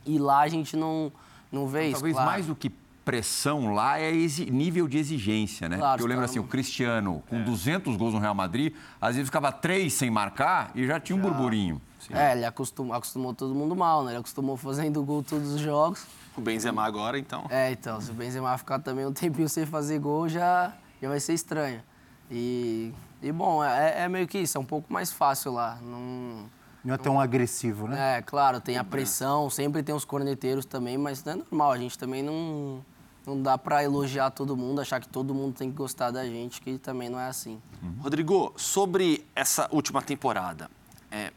[0.05, 1.11] E lá a gente não,
[1.51, 1.93] não vê isso.
[1.93, 2.29] Talvez claro.
[2.29, 2.69] mais do que
[3.05, 5.77] pressão lá é exi- nível de exigência, né?
[5.77, 8.73] Claro, Porque eu lembro tá assim, o no- Cristiano, com 200 gols no Real Madrid,
[8.99, 11.79] às vezes ficava três sem marcar e já tinha um burburinho.
[12.11, 14.11] É, ele acostumou, acostumou todo mundo mal, né?
[14.11, 16.05] Ele acostumou fazendo gol todos os jogos.
[16.35, 17.45] O Benzema agora, então.
[17.49, 21.19] É, então, se o Benzema ficar também um tempinho sem fazer gol, já, já vai
[21.19, 21.81] ser estranho.
[22.29, 22.91] E,
[23.21, 25.77] e bom, é, é meio que isso, é um pouco mais fácil lá.
[25.81, 26.45] Não,
[26.83, 28.17] Não é tão agressivo, né?
[28.17, 31.77] é, claro, tem a pressão, sempre tem os corneteiros também, mas não é normal, a
[31.77, 32.83] gente também não,
[33.25, 36.61] não dá pra elogiar todo mundo, achar que todo mundo tem que gostar da gente,
[36.61, 37.61] que também não é assim.
[37.99, 40.69] Rodrigo, sobre essa última temporada,
[41.11, 41.31] é,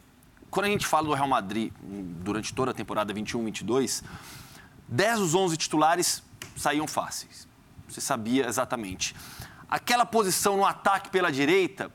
[0.50, 4.02] quando a gente fala do Real Madrid hum, durante toda a temporada 21-22,
[4.86, 6.22] 10 dos 11 titulares
[6.56, 7.46] saíam fáceis.
[7.88, 9.14] Você sabia exatamente.
[9.68, 11.90] Aquela posição no ataque pela direita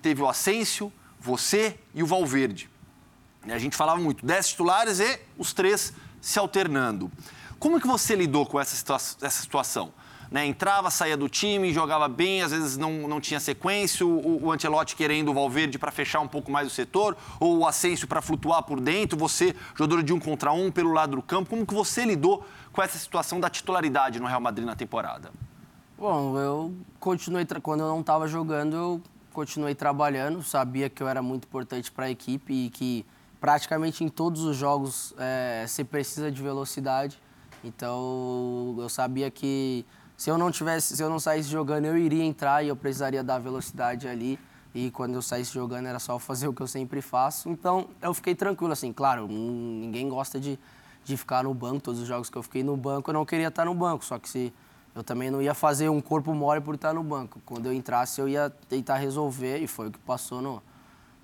[0.00, 2.70] teve o Asensio, você e o Valverde.
[3.42, 7.10] A gente falava muito, 10 titulares e os três se alternando.
[7.58, 9.92] Como que você lidou com essa, situa essa situação?
[10.30, 14.52] Né, entrava, saía do time, jogava bem, às vezes não, não tinha sequência, o, o
[14.52, 18.20] Ancelotti querendo o Valverde para fechar um pouco mais o setor, ou o Asensio para
[18.20, 21.48] flutuar por dentro, você, jogador de um contra um pelo lado do campo.
[21.48, 25.32] Como que você lidou com essa situação da titularidade no Real Madrid na temporada?
[25.96, 31.22] Bom, eu continuei, quando eu não estava jogando, eu continuei trabalhando, sabia que eu era
[31.22, 33.06] muito importante para a equipe e que
[33.40, 35.14] praticamente em todos os jogos
[35.66, 37.18] você precisa de velocidade.
[37.64, 39.84] Então eu sabia que
[40.16, 43.22] se eu não tivesse, se eu não saísse jogando, eu iria entrar e eu precisaria
[43.22, 44.38] dar velocidade ali.
[44.74, 47.48] E quando eu saísse jogando era só fazer o que eu sempre faço.
[47.48, 50.58] Então eu fiquei tranquilo, assim, claro, ninguém gosta de,
[51.04, 51.80] de ficar no banco.
[51.80, 54.04] Todos os jogos que eu fiquei no banco, eu não queria estar no banco.
[54.04, 54.52] Só que se
[54.94, 57.40] eu também não ia fazer um corpo mole por estar no banco.
[57.46, 60.62] Quando eu entrasse, eu ia tentar resolver, e foi o que passou no,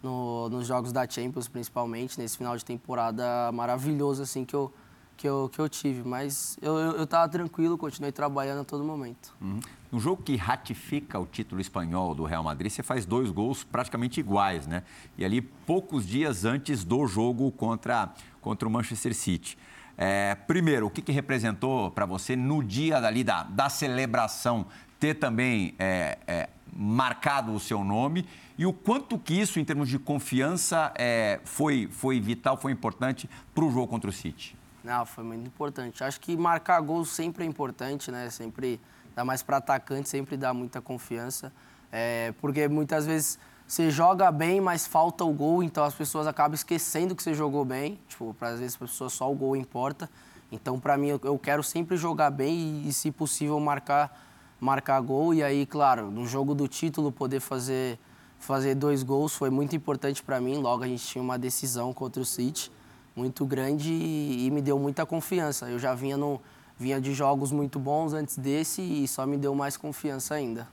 [0.03, 4.73] no- nos jogos da Champions, principalmente, nesse final de temporada maravilhoso assim que eu,
[5.17, 6.07] que eu, que eu tive.
[6.07, 9.35] Mas eu, eu, eu tava tranquilo, continuei trabalhando a todo momento.
[9.41, 9.61] Uhum.
[9.91, 14.21] No jogo que ratifica o título espanhol do Real Madrid, você faz dois gols praticamente
[14.21, 14.83] iguais, né?
[15.17, 19.57] E ali poucos dias antes do jogo contra, contra o Manchester City.
[19.97, 24.67] É, primeiro, o que, que representou para você no dia dali da, da celebração
[24.99, 29.89] ter também é, é, marcado o seu nome e o quanto que isso, em termos
[29.89, 34.57] de confiança, é, foi, foi vital, foi importante para o jogo contra o City?
[34.85, 36.05] Não, foi muito importante.
[36.05, 38.29] Acho que marcar gols sempre é importante, né?
[38.29, 38.79] Sempre,
[39.17, 41.51] dá mais para atacante, sempre dá muita confiança.
[41.91, 46.55] É, porque muitas vezes você joga bem, mas falta o gol, então as pessoas acabam
[46.55, 47.99] esquecendo que você jogou bem.
[48.07, 50.11] Tipo, às vezes para as pessoas só o gol importa.
[50.53, 54.21] Então, para mim, eu, quero sempre jogar bem e, e, se possível, marcar
[54.61, 55.33] marcar gol.
[55.33, 57.99] E aí, claro, no jogo do título, poder fazer,
[58.39, 60.59] fazer dois gols foi muito importante para mim.
[60.59, 62.71] Logo, a gente tinha uma decisão contra o City
[63.17, 65.69] muito grande e, e me deu muita confiança.
[65.69, 66.41] Eu já vinha, no,
[66.79, 70.69] vinha de jogos muito bons antes desse e só me deu mais confiança ainda.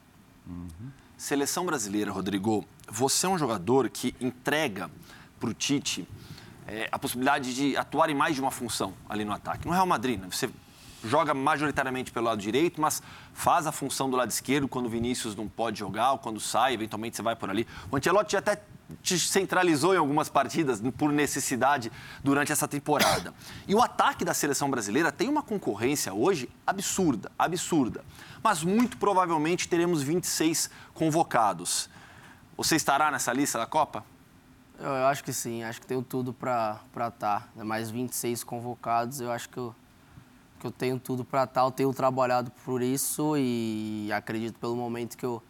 [0.47, 0.89] Uhum.
[1.17, 4.89] Seleção brasileira, Rodrigo, você é um jogador que entrega
[5.39, 6.07] para o Tite
[6.67, 9.67] é, a possibilidade de atuar em mais de uma função ali no ataque.
[9.67, 10.27] No Real Madrid, né?
[10.31, 10.49] você
[11.03, 13.01] joga majoritariamente pelo lado direito, mas
[13.33, 16.73] faz a função do lado esquerdo quando o Vinícius não pode jogar ou quando sai,
[16.73, 17.67] eventualmente você vai por ali.
[17.89, 18.61] O Ancelotti até
[19.01, 21.91] te centralizou em algumas partidas por necessidade
[22.23, 23.33] durante essa temporada.
[23.67, 28.03] E o ataque da seleção brasileira tem uma concorrência hoje absurda, absurda.
[28.43, 31.89] Mas muito provavelmente teremos 26 convocados.
[32.57, 34.03] Você estará nessa lista da Copa?
[34.79, 37.49] Eu, eu acho que sim, acho que tenho tudo para estar.
[37.55, 39.75] Mais 26 convocados, eu acho que eu,
[40.61, 41.61] que eu tenho tudo para estar.
[41.61, 45.41] Eu tenho trabalhado por isso e acredito pelo momento que eu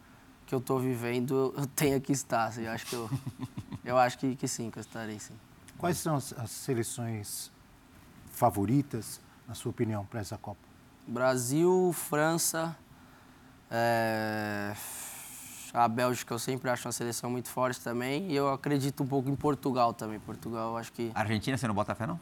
[0.46, 2.46] que eu estou vivendo, eu tenho que estar.
[2.46, 3.08] Assim, eu acho que eu,
[3.84, 5.34] eu acho que, que sim, que eu estarei sim.
[5.78, 7.50] Quais são as, as seleções
[8.32, 10.60] favoritas, na sua opinião, para essa Copa?
[11.06, 12.76] Brasil, França,
[13.70, 14.74] é...
[15.72, 19.30] a Bélgica eu sempre acho uma seleção muito forte também e eu acredito um pouco
[19.30, 20.20] em Portugal também.
[20.20, 21.10] Portugal, eu acho que.
[21.14, 22.20] Argentina, você não bota fé não?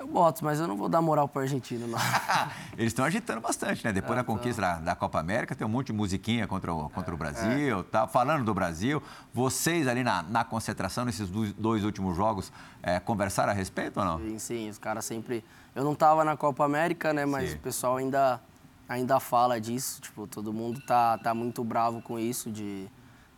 [0.00, 1.98] Eu boto, mas eu não vou dar moral para argentino, não.
[2.72, 3.92] Eles estão agitando bastante, né?
[3.92, 6.88] Depois é, da conquista da, da, Copa América, tem um monte de musiquinha contra o,
[6.88, 7.82] contra o Brasil, é.
[7.82, 8.06] tá?
[8.06, 9.02] Falando do Brasil,
[9.34, 12.50] vocês ali na, na concentração, nesses dois, últimos jogos,
[12.82, 14.18] é, conversaram a respeito ou não?
[14.20, 15.44] Sim, sim, os caras sempre...
[15.74, 17.26] Eu não estava na Copa América, né?
[17.26, 17.56] Mas sim.
[17.56, 18.40] o pessoal ainda,
[18.88, 20.00] ainda fala disso.
[20.00, 22.88] Tipo, todo mundo tá, tá muito bravo com isso, de,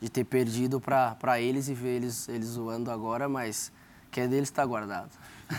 [0.01, 3.73] de ter perdido para eles e ver eles, eles zoando agora, mas
[4.13, 5.11] que é deles está guardado.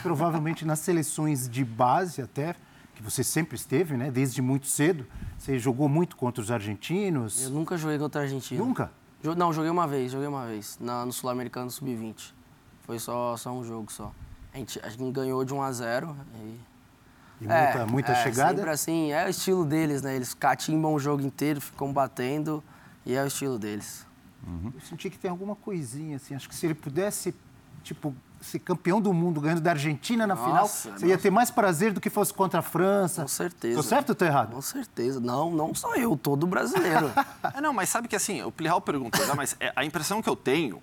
[0.02, 2.56] Provavelmente nas seleções de base até,
[2.96, 4.12] que você sempre esteve, né?
[4.12, 5.06] Desde muito cedo.
[5.38, 7.44] Você jogou muito contra os argentinos?
[7.44, 8.64] Eu nunca joguei contra a Argentina.
[8.64, 8.92] Nunca?
[9.38, 10.78] Não, joguei uma vez, joguei uma vez.
[10.80, 12.34] Na, no Sul-Americano Sub-20.
[12.82, 14.12] Foi só, só um jogo só.
[14.54, 16.74] A gente, a gente ganhou de 1 a 0 e...
[17.42, 18.56] E muita, é, muita é, chegada?
[18.56, 20.16] Sempre assim, é o estilo deles, né?
[20.16, 22.64] Eles catimbam o jogo inteiro, ficam batendo
[23.06, 24.06] e é o estilo deles.
[24.46, 24.72] Uhum.
[24.74, 26.36] Eu senti que tem alguma coisinha, assim.
[26.36, 27.34] Acho que se ele pudesse,
[27.84, 31.06] tipo, ser campeão do mundo ganhando da Argentina na nossa, final, você nossa.
[31.08, 33.22] ia ter mais prazer do que fosse contra a França.
[33.22, 33.76] Com certeza.
[33.76, 34.54] Tô certo ou tô errado?
[34.54, 35.20] Com certeza.
[35.20, 37.12] Não, não só eu, todo brasileiro.
[37.54, 40.30] é, não, mas sabe que assim, o Plihal perguntou, né, mas é, a impressão que
[40.30, 40.82] eu tenho,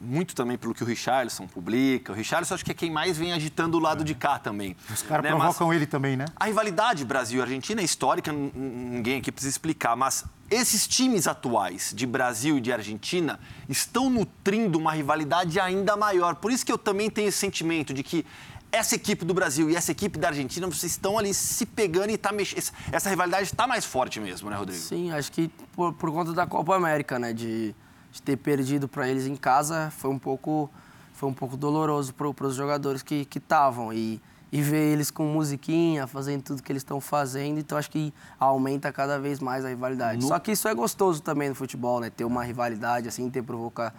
[0.00, 3.32] muito também pelo que o Richarlison publica, o Richarlison acho que é quem mais vem
[3.32, 4.04] agitando o lado é.
[4.04, 4.76] de cá também.
[4.92, 5.30] Os caras né?
[5.30, 6.26] provocam mas ele também, né?
[6.36, 12.58] A rivalidade Brasil-Argentina é histórica, ninguém aqui precisa explicar, mas esses times atuais de Brasil
[12.58, 16.36] e de Argentina estão nutrindo uma rivalidade ainda maior.
[16.36, 18.24] Por isso que eu também tenho esse sentimento de que
[18.70, 22.18] essa equipe do Brasil e essa equipe da Argentina, vocês estão ali se pegando e
[22.18, 22.62] tá mexendo.
[22.92, 24.80] Essa rivalidade está mais forte mesmo, né, Rodrigo?
[24.80, 27.32] Sim, acho que por, por conta da Copa América, né?
[27.32, 27.74] De,
[28.18, 30.68] de ter perdido para eles em casa foi um pouco,
[31.14, 33.92] foi um pouco doloroso para os jogadores que estavam.
[33.92, 37.58] E e ver eles com musiquinha, fazendo tudo que eles estão fazendo.
[37.58, 40.22] Então acho que aumenta cada vez mais a rivalidade.
[40.22, 40.28] No...
[40.28, 42.10] Só que isso é gostoso também no futebol, né?
[42.10, 43.92] Ter uma rivalidade assim, ter provocar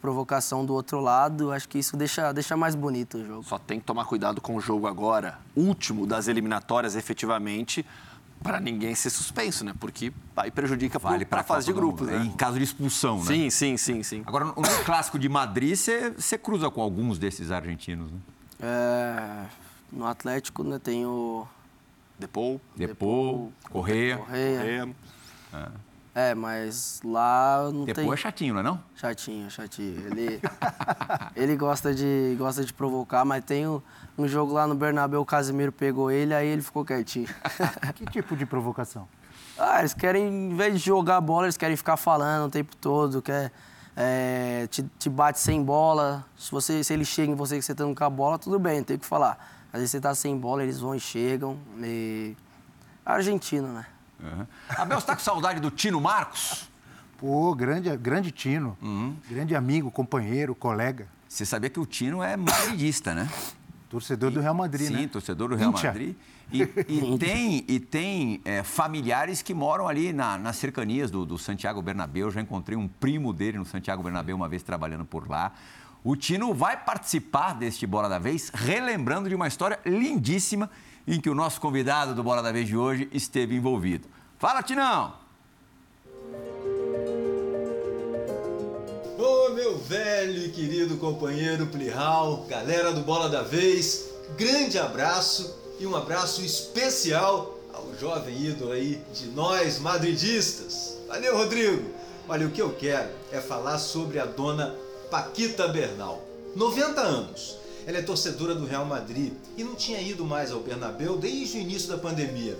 [0.00, 3.44] provocação do outro lado, acho que isso deixa, deixa mais bonito o jogo.
[3.44, 7.86] Só tem que tomar cuidado com o jogo agora, último das eliminatórias, efetivamente,
[8.42, 9.74] para ninguém ser suspenso, né?
[9.78, 12.24] Porque aí prejudica vale para a fase de grupos, né?
[12.24, 13.24] Em caso de expulsão, né?
[13.24, 14.22] Sim, sim, sim, sim.
[14.26, 18.18] Agora, no clássico de Madrid, você cruza com alguns desses argentinos, né?
[18.60, 19.46] É,
[19.92, 21.46] no Atlético né, tem o.
[22.18, 22.60] Depou.
[22.76, 24.16] Depou, Correia.
[24.18, 24.58] Correia.
[24.58, 24.96] Correia.
[25.54, 25.87] É.
[26.18, 26.34] é.
[26.34, 28.12] mas lá não Depou tem...
[28.12, 28.82] é chatinho, não é não?
[28.94, 30.06] Chatinho, chatinho.
[30.06, 30.40] Ele,
[31.36, 33.80] ele gosta, de, gosta de provocar, mas tem um,
[34.16, 37.28] um jogo lá no Bernabéu, o Casimiro pegou ele, aí ele ficou quietinho.
[37.94, 39.08] que tipo de provocação?
[39.58, 42.76] Ah, eles querem, em vez de jogar a bola, eles querem ficar falando o tempo
[42.76, 43.50] todo, quer
[43.96, 46.24] é, te, te, bate sem bola.
[46.36, 48.82] Se, você, se ele chega em você que você tá com a bola, tudo bem,
[48.84, 49.66] tem o que falar.
[49.72, 51.58] Às vezes você tá sem bola, eles vão e chegam.
[51.82, 52.36] E...
[53.04, 53.86] Argentino, né?
[54.20, 54.46] Uhum.
[54.70, 56.68] Abel, você tá com saudade do Tino Marcos?
[57.18, 58.76] Pô, grande, grande Tino.
[58.80, 59.16] Uhum.
[59.28, 61.08] Grande amigo, companheiro, colega.
[61.28, 63.28] Você sabia que o Tino é madridista, né?
[63.90, 65.00] Torcedor do Real Madrid, sim, né?
[65.00, 65.88] Sim, torcedor do Real Incha.
[65.88, 66.14] Madrid.
[66.52, 71.38] E, e tem, e tem é, familiares que moram ali na, nas cercanias do, do
[71.38, 72.30] Santiago Bernabéu.
[72.30, 75.52] Já encontrei um primo dele no Santiago Bernabéu uma vez trabalhando por lá.
[76.04, 80.70] O Tino vai participar deste Bola da Vez, relembrando de uma história lindíssima
[81.08, 84.06] em que o nosso convidado do Bola da Vez de hoje esteve envolvido.
[84.38, 85.14] Fala, Tinão!
[89.18, 95.86] Ô, meu velho e querido companheiro Plihal, galera do Bola da Vez, grande abraço e
[95.86, 100.98] um abraço especial ao jovem ídolo aí de nós madridistas.
[101.08, 101.90] Valeu, Rodrigo!
[102.28, 104.74] Olha, o que eu quero é falar sobre a dona
[105.10, 106.22] Paquita Bernal.
[106.54, 107.57] 90 anos.
[107.88, 111.60] Ela é torcedora do Real Madrid e não tinha ido mais ao Bernabéu desde o
[111.62, 112.54] início da pandemia.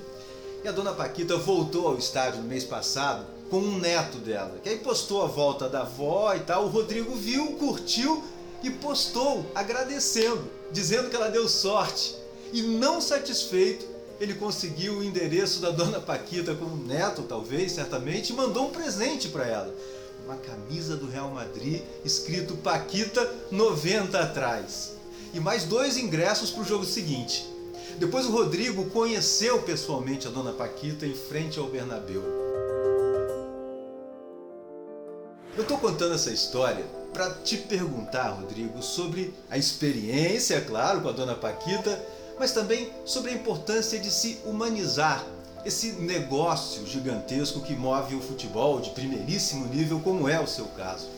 [0.65, 4.71] E a dona Paquita voltou ao estádio no mês passado com um neto dela, que
[4.71, 6.65] aí postou a volta da avó e tal.
[6.65, 8.25] O Rodrigo viu, curtiu
[8.63, 12.15] e postou agradecendo, dizendo que ela deu sorte.
[12.51, 13.85] E não satisfeito,
[14.19, 18.71] ele conseguiu o endereço da dona Paquita com um neto, talvez, certamente, e mandou um
[18.71, 19.75] presente para ela.
[20.25, 24.97] Uma camisa do Real Madrid escrito Paquita 90 atrás.
[25.33, 27.49] E mais dois ingressos para o jogo seguinte.
[27.99, 32.23] Depois o Rodrigo conheceu pessoalmente a dona Paquita em frente ao Bernabéu.
[35.57, 41.09] Eu estou contando essa história para te perguntar, Rodrigo, sobre a experiência, é claro, com
[41.09, 42.01] a dona Paquita,
[42.39, 45.27] mas também sobre a importância de se humanizar
[45.65, 51.09] esse negócio gigantesco que move o futebol de primeiríssimo nível, como é o seu caso.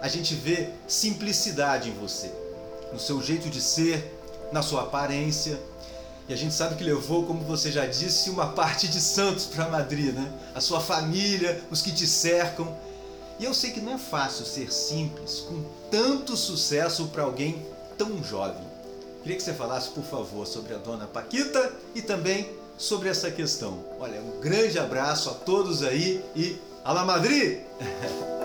[0.00, 2.32] A gente vê simplicidade em você,
[2.92, 4.18] no seu jeito de ser,
[4.52, 5.58] na sua aparência.
[6.28, 9.68] E a gente sabe que levou, como você já disse, uma parte de Santos para
[9.68, 10.32] Madrid, né?
[10.54, 12.76] A sua família, os que te cercam.
[13.38, 17.66] E eu sei que não é fácil ser simples com tanto sucesso para alguém
[17.98, 18.62] tão jovem.
[19.22, 23.84] Queria que você falasse, por favor, sobre a dona Paquita e também sobre essa questão.
[24.00, 27.60] Olha, um grande abraço a todos aí e Alá Madrid!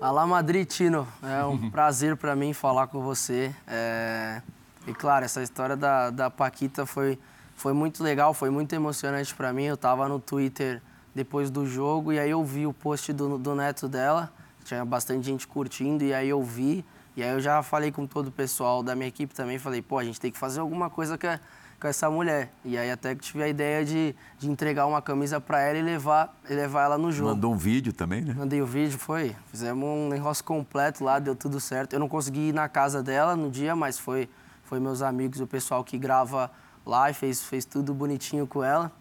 [0.00, 1.06] Alá Madrid, Tino.
[1.22, 3.54] É um prazer para mim falar com você.
[3.68, 4.40] É...
[4.86, 7.18] E claro, essa história da, da Paquita foi,
[7.54, 9.64] foi muito legal, foi muito emocionante para mim.
[9.64, 10.80] Eu estava no Twitter
[11.14, 14.32] depois do jogo e aí eu vi o post do, do neto dela.
[14.64, 16.82] Tinha bastante gente curtindo e aí eu vi.
[17.14, 19.58] E aí eu já falei com todo o pessoal da minha equipe também.
[19.58, 21.38] Falei, pô, a gente tem que fazer alguma coisa que é
[21.80, 22.52] com essa mulher.
[22.64, 25.82] E aí até que tive a ideia de, de entregar uma camisa para ela e
[25.82, 27.30] levar, e levar ela no jogo.
[27.30, 28.34] Mandou um vídeo também, né?
[28.36, 29.34] Mandei o vídeo, foi.
[29.46, 31.94] Fizemos um negócio completo lá, deu tudo certo.
[31.94, 34.28] Eu não consegui ir na casa dela no dia, mas foi,
[34.64, 36.50] foi meus amigos, o pessoal que grava
[36.84, 38.92] lá e fez, fez tudo bonitinho com ela.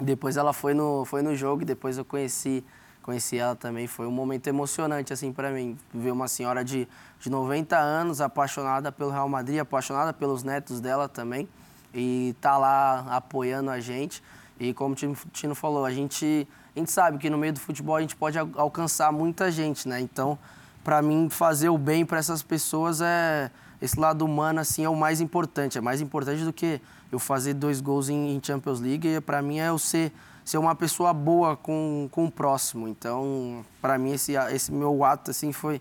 [0.00, 2.64] Depois ela foi no, foi no jogo e depois eu conheci,
[3.00, 3.86] conheci ela também.
[3.86, 5.78] Foi um momento emocionante, assim, para mim.
[5.94, 6.88] Ver uma senhora de,
[7.20, 11.48] de 90 anos, apaixonada pelo Real Madrid, apaixonada pelos netos dela também
[11.94, 14.22] e tá lá apoiando a gente.
[14.58, 17.96] E como o Tino falou, a gente, a gente sabe que no meio do futebol
[17.96, 20.00] a gente pode alcançar muita gente, né?
[20.00, 20.38] Então,
[20.84, 23.50] para mim, fazer o bem para essas pessoas é
[23.80, 27.54] esse lado humano assim é o mais importante, é mais importante do que eu fazer
[27.54, 29.20] dois gols em, Champions League.
[29.22, 30.12] Para mim é eu ser
[30.44, 32.86] ser uma pessoa boa com, com o próximo.
[32.86, 35.80] Então, para mim esse esse meu ato assim foi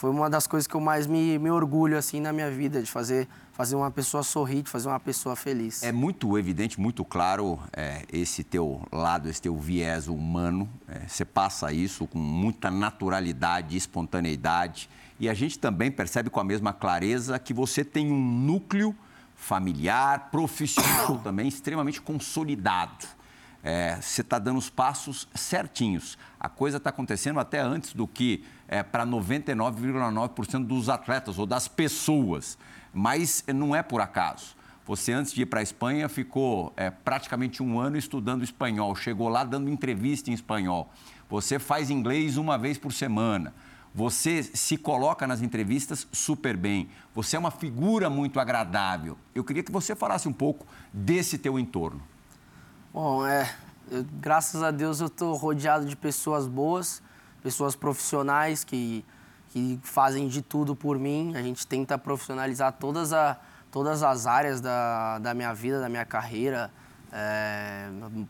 [0.00, 2.90] foi uma das coisas que eu mais me, me orgulho assim na minha vida de
[2.90, 5.82] fazer fazer uma pessoa sorrir, de fazer uma pessoa feliz.
[5.82, 10.66] É muito evidente, muito claro é, esse teu lado, esse teu viés humano.
[10.88, 14.88] É, você passa isso com muita naturalidade, espontaneidade.
[15.18, 18.96] E a gente também percebe com a mesma clareza que você tem um núcleo
[19.36, 23.06] familiar, profissional também extremamente consolidado.
[23.62, 26.16] É, você está dando os passos certinhos.
[26.38, 31.66] A coisa está acontecendo até antes do que é, para 99,9% dos atletas ou das
[31.66, 32.56] pessoas.
[32.94, 34.54] Mas não é por acaso.
[34.86, 38.94] Você, antes de ir para a Espanha, ficou é, praticamente um ano estudando espanhol.
[38.94, 40.90] Chegou lá dando entrevista em espanhol.
[41.28, 43.52] Você faz inglês uma vez por semana.
[43.92, 46.88] Você se coloca nas entrevistas super bem.
[47.12, 49.18] Você é uma figura muito agradável.
[49.34, 52.00] Eu queria que você falasse um pouco desse teu entorno.
[52.92, 53.52] Bom, é,
[53.90, 57.02] eu, graças a Deus eu estou rodeado de pessoas boas,
[57.42, 59.04] pessoas profissionais que,
[59.50, 61.32] que fazem de tudo por mim.
[61.36, 63.36] A gente tenta profissionalizar todas, a,
[63.70, 66.70] todas as áreas da, da minha vida, da minha carreira,
[67.12, 67.88] é,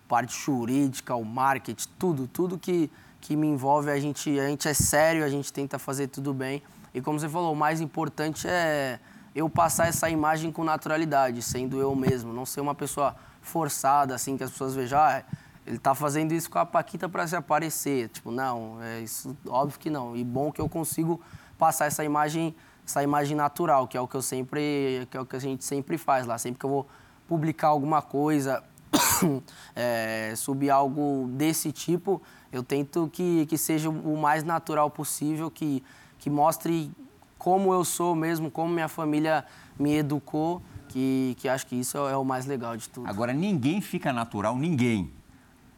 [0.09, 4.75] parte jurídica, o marketing, tudo, tudo que, que me envolve, a gente, a gente é
[4.75, 6.62] sério, a gente tenta fazer tudo bem.
[6.92, 8.99] E como você falou, o mais importante é
[9.35, 14.37] eu passar essa imagem com naturalidade, sendo eu mesmo, não ser uma pessoa forçada, assim,
[14.37, 15.22] que as pessoas vejam, ah,
[15.71, 18.09] ele está fazendo isso com a Paquita para se aparecer.
[18.09, 20.16] Tipo, não, é isso, óbvio que não.
[20.16, 21.21] E bom que eu consigo
[21.57, 22.55] passar essa imagem,
[22.85, 25.64] essa imagem natural, que é o que eu sempre, que é o que a gente
[25.64, 26.37] sempre faz lá.
[26.39, 26.89] Sempre que eu vou
[27.29, 28.64] publicar alguma coisa,
[29.77, 35.85] é, subir algo desse tipo, eu tento que, que seja o mais natural possível, que,
[36.18, 36.91] que mostre
[37.39, 39.45] como eu sou mesmo, como minha família
[39.79, 43.09] me educou que, que acho que isso é o mais legal de tudo.
[43.09, 45.12] Agora, ninguém fica natural, ninguém,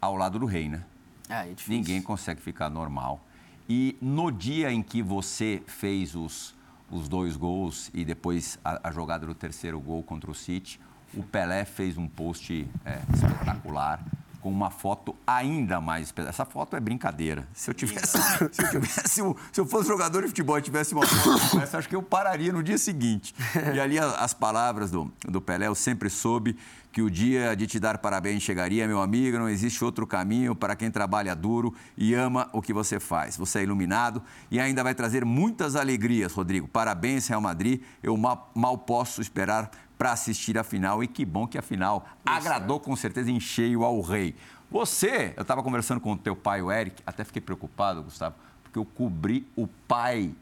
[0.03, 0.83] ao lado do rei, né?
[1.29, 1.75] É, é difícil.
[1.75, 3.25] Ninguém consegue ficar normal.
[3.69, 6.55] E no dia em que você fez os,
[6.91, 10.81] os dois gols e depois a, a jogada do terceiro gol contra o City,
[11.15, 14.05] o Pelé fez um post é, espetacular
[14.41, 16.31] com uma foto ainda mais especial.
[16.31, 17.47] Essa foto é brincadeira.
[17.55, 18.19] Se eu tivesse,
[18.51, 19.09] se eu, tivesse
[19.53, 22.53] se eu fosse jogador de futebol e tivesse uma foto essa, acho que eu pararia
[22.53, 23.33] no dia seguinte.
[23.73, 26.59] E ali as palavras do, do Pelé, eu sempre soube
[26.93, 29.39] que o dia de te dar parabéns chegaria, meu amigo.
[29.39, 33.37] Não existe outro caminho para quem trabalha duro e ama o que você faz.
[33.39, 36.69] Você é iluminado e ainda vai trazer muitas alegrias, Rodrigo.
[36.69, 37.81] Parabéns, Real Madrid.
[38.03, 42.07] Eu mal, mal posso esperar para assistir a final e que bom que a final
[42.27, 42.81] Isso, agradou é.
[42.81, 44.35] com certeza em cheio ao rei.
[44.71, 48.79] Você, eu estava conversando com o teu pai, o Eric, até fiquei preocupado, Gustavo, porque
[48.79, 50.33] eu cobri o pai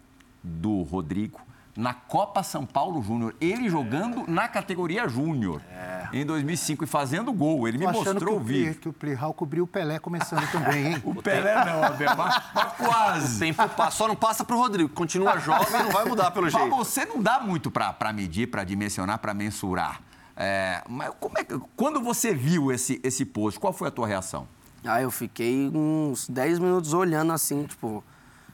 [0.43, 1.41] do Rodrigo
[1.81, 3.35] na Copa São Paulo Júnior.
[3.41, 6.09] Ele jogando na categoria Júnior é.
[6.12, 7.66] em 2005 e fazendo gol.
[7.66, 8.74] Ele Tô me mostrou o vídeo.
[8.74, 11.03] que o Plihal cobriu o Pelé começando também, hein?
[11.05, 13.37] o Pelé não, Abel, mas, mas quase.
[13.37, 14.91] O tempo passa, só não passa para o Rodrigo.
[14.91, 16.68] Continua jovem, não vai mudar pelo jeito.
[16.68, 20.03] Mas você não dá muito para medir, para dimensionar, para mensurar.
[20.37, 24.07] É, mas como é que, quando você viu esse, esse post, qual foi a tua
[24.07, 24.47] reação?
[24.85, 28.03] Ah, eu fiquei uns 10 minutos olhando assim, tipo,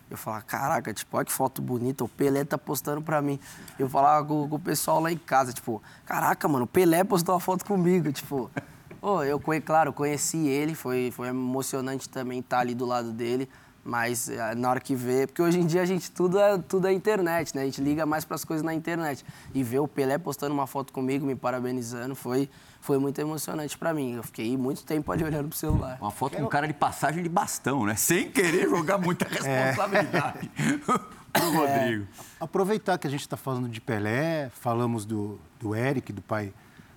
[0.09, 3.41] eu falava, caraca, tipo, olha que foto bonita, o Pelé tá postando pra mim.
[3.79, 7.35] Eu falava com, com o pessoal lá em casa, tipo, caraca, mano, o Pelé postou
[7.35, 8.51] uma foto comigo, tipo.
[9.09, 13.49] Oh, eu, claro, conheci ele, foi, foi emocionante também estar ali do lado dele.
[13.87, 16.89] Mas eh, na hora que vê, porque hoje em dia a gente tudo é, tudo
[16.89, 17.63] é internet, né?
[17.63, 19.25] A gente liga mais para as coisas na internet.
[19.55, 23.95] E ver o Pelé postando uma foto comigo, me parabenizando, foi, foi muito emocionante para
[23.95, 24.17] mim.
[24.17, 25.99] Eu fiquei muito tempo ali olhando pro celular.
[26.01, 27.95] Uma foto com um cara de passagem de bastão, né?
[27.95, 29.67] Sem querer jogar muita é.
[29.71, 30.79] responsabilidade é.
[31.39, 32.03] pro Rodrigo.
[32.03, 32.25] É.
[32.41, 36.53] Aproveitar que a gente está falando de Pelé, falamos do, do Eric, do pai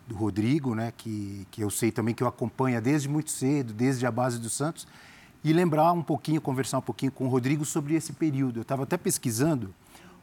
[0.07, 0.91] do Rodrigo, né?
[0.97, 4.49] Que, que eu sei também que eu acompanho desde muito cedo, desde a base do
[4.49, 4.87] Santos
[5.43, 8.59] e lembrar um pouquinho, conversar um pouquinho com o Rodrigo sobre esse período.
[8.59, 9.73] Eu estava até pesquisando,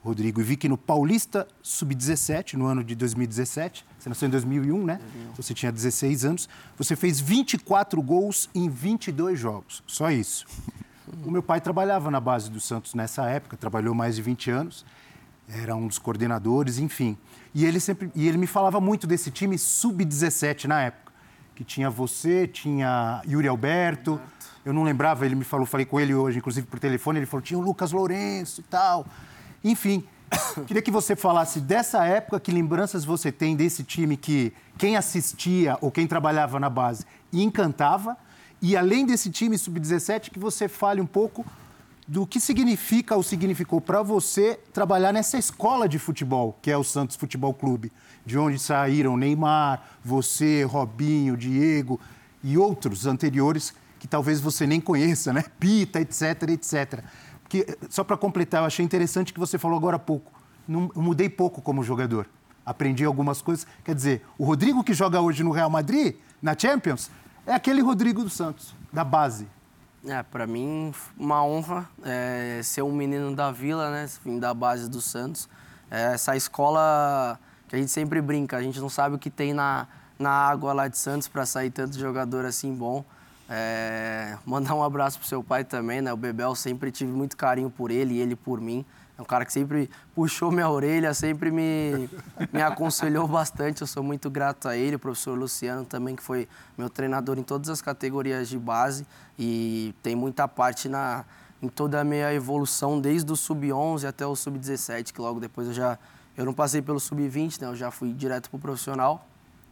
[0.02, 4.84] Rodrigo, e vi que no Paulista Sub-17, no ano de 2017, você nasceu em 2001,
[4.84, 5.00] né?
[5.36, 10.46] Você tinha 16 anos, você fez 24 gols em 22 jogos, só isso.
[11.24, 14.84] O meu pai trabalhava na base do Santos nessa época, trabalhou mais de 20 anos,
[15.48, 17.16] era um dos coordenadores, enfim.
[17.54, 21.12] E ele sempre, e ele me falava muito desse time Sub-17 na época,
[21.54, 24.20] que tinha você, tinha Yuri Alberto,
[24.66, 27.40] eu não lembrava, ele me falou, falei com ele hoje, inclusive por telefone, ele falou,
[27.40, 29.06] tinha o Lucas Lourenço e tal.
[29.62, 30.02] Enfim,
[30.66, 35.78] queria que você falasse dessa época, que lembranças você tem desse time que quem assistia
[35.80, 38.16] ou quem trabalhava na base encantava,
[38.60, 41.46] e além desse time sub-17, que você fale um pouco
[42.08, 46.82] do que significa ou significou para você trabalhar nessa escola de futebol, que é o
[46.82, 47.92] Santos Futebol Clube,
[48.24, 52.00] de onde saíram Neymar, você, Robinho, Diego
[52.42, 53.72] e outros anteriores
[54.06, 55.44] que talvez você nem conheça, né?
[55.58, 57.02] Pita, etc, etc.
[57.48, 60.30] Que, só para completar, eu achei interessante que você falou agora há pouco.
[60.66, 62.28] Não, mudei pouco como jogador.
[62.64, 63.66] Aprendi algumas coisas.
[63.84, 67.10] Quer dizer, o Rodrigo que joga hoje no Real Madrid, na Champions,
[67.44, 69.48] é aquele Rodrigo dos Santos, da base.
[70.06, 74.08] É, para mim, uma honra é, ser um menino da vila, né?
[74.24, 75.48] Vim da base do Santos.
[75.90, 79.52] É, essa escola que a gente sempre brinca, a gente não sabe o que tem
[79.52, 83.04] na, na água lá de Santos para sair tanto jogador assim bom.
[83.48, 86.12] É, mandar um abraço pro seu pai também, né?
[86.12, 88.84] O Bebel sempre tive muito carinho por ele e ele por mim.
[89.18, 92.10] É um cara que sempre puxou minha orelha, sempre me,
[92.52, 93.80] me aconselhou bastante.
[93.80, 97.42] Eu sou muito grato a ele, o professor Luciano também, que foi meu treinador em
[97.42, 99.06] todas as categorias de base
[99.38, 101.24] e tem muita parte na,
[101.62, 105.72] em toda a minha evolução, desde o sub-11 até o sub-17, que logo depois eu
[105.74, 105.98] já
[106.36, 107.68] eu não passei pelo sub-20, né?
[107.68, 109.26] Eu já fui direto pro profissional.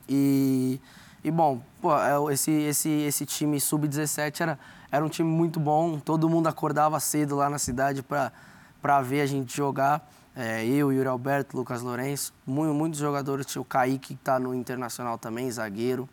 [0.09, 0.81] E
[1.25, 4.59] e, bom, pô, é, esse, esse, esse time sub-17 era,
[4.93, 5.99] era um time muito bom.
[5.99, 10.07] Todo mundo acordava cedo lá na cidade para ver a gente jogar.
[10.37, 13.57] É, eu, Yuri Alberto, Lucas Lourenço, muito, muitos jogadores.
[13.57, 16.07] O Kaique, que está no Internacional também, zagueiro.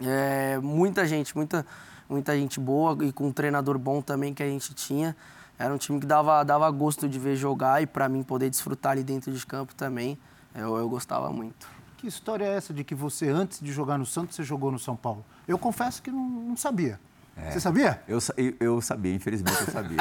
[0.00, 1.66] É, muita gente, muita,
[2.08, 5.14] muita gente boa e com um treinador bom também que a gente tinha.
[5.58, 8.92] Era um time que dava, dava gosto de ver jogar e para mim poder desfrutar
[8.92, 10.18] ali dentro de campo também.
[10.54, 11.81] Eu, eu gostava muito.
[12.02, 14.78] Que história é essa de que você, antes de jogar no Santos, você jogou no
[14.78, 15.24] São Paulo?
[15.46, 16.98] Eu confesso que não, não sabia.
[17.36, 18.02] É, você sabia?
[18.08, 18.18] Eu,
[18.58, 19.98] eu, sabia, infelizmente eu sabia.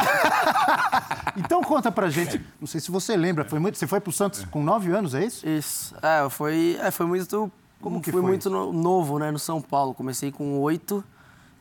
[1.37, 4.43] então conta pra gente, não sei se você lembra, foi muito, você foi pro Santos
[4.45, 5.47] com nove anos, é isso?
[5.47, 7.51] Isso, é, foi, é, foi muito...
[7.79, 8.19] Como que foi?
[8.23, 9.93] muito novo, né, no São Paulo.
[9.93, 11.03] Comecei com oito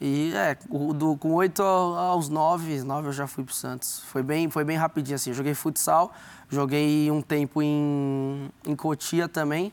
[0.01, 0.57] e, é,
[0.95, 4.03] do, com oito aos nove, nove eu já fui pro Santos.
[4.07, 5.31] Foi bem, foi bem rapidinho, assim.
[5.31, 6.15] Eu joguei futsal,
[6.49, 9.71] joguei um tempo em, em Cotia também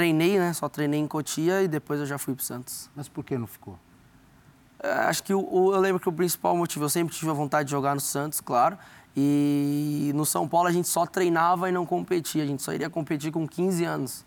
[0.00, 0.52] treinei, né?
[0.52, 2.90] Só treinei em Cotia e depois eu já fui para Santos.
[2.94, 3.78] Mas por que não ficou?
[4.78, 7.34] É, acho que o, o, eu lembro que o principal motivo, eu sempre tive a
[7.34, 8.76] vontade de jogar no Santos, claro.
[9.16, 12.42] E no São Paulo a gente só treinava e não competia.
[12.42, 14.26] A gente só iria competir com 15 anos.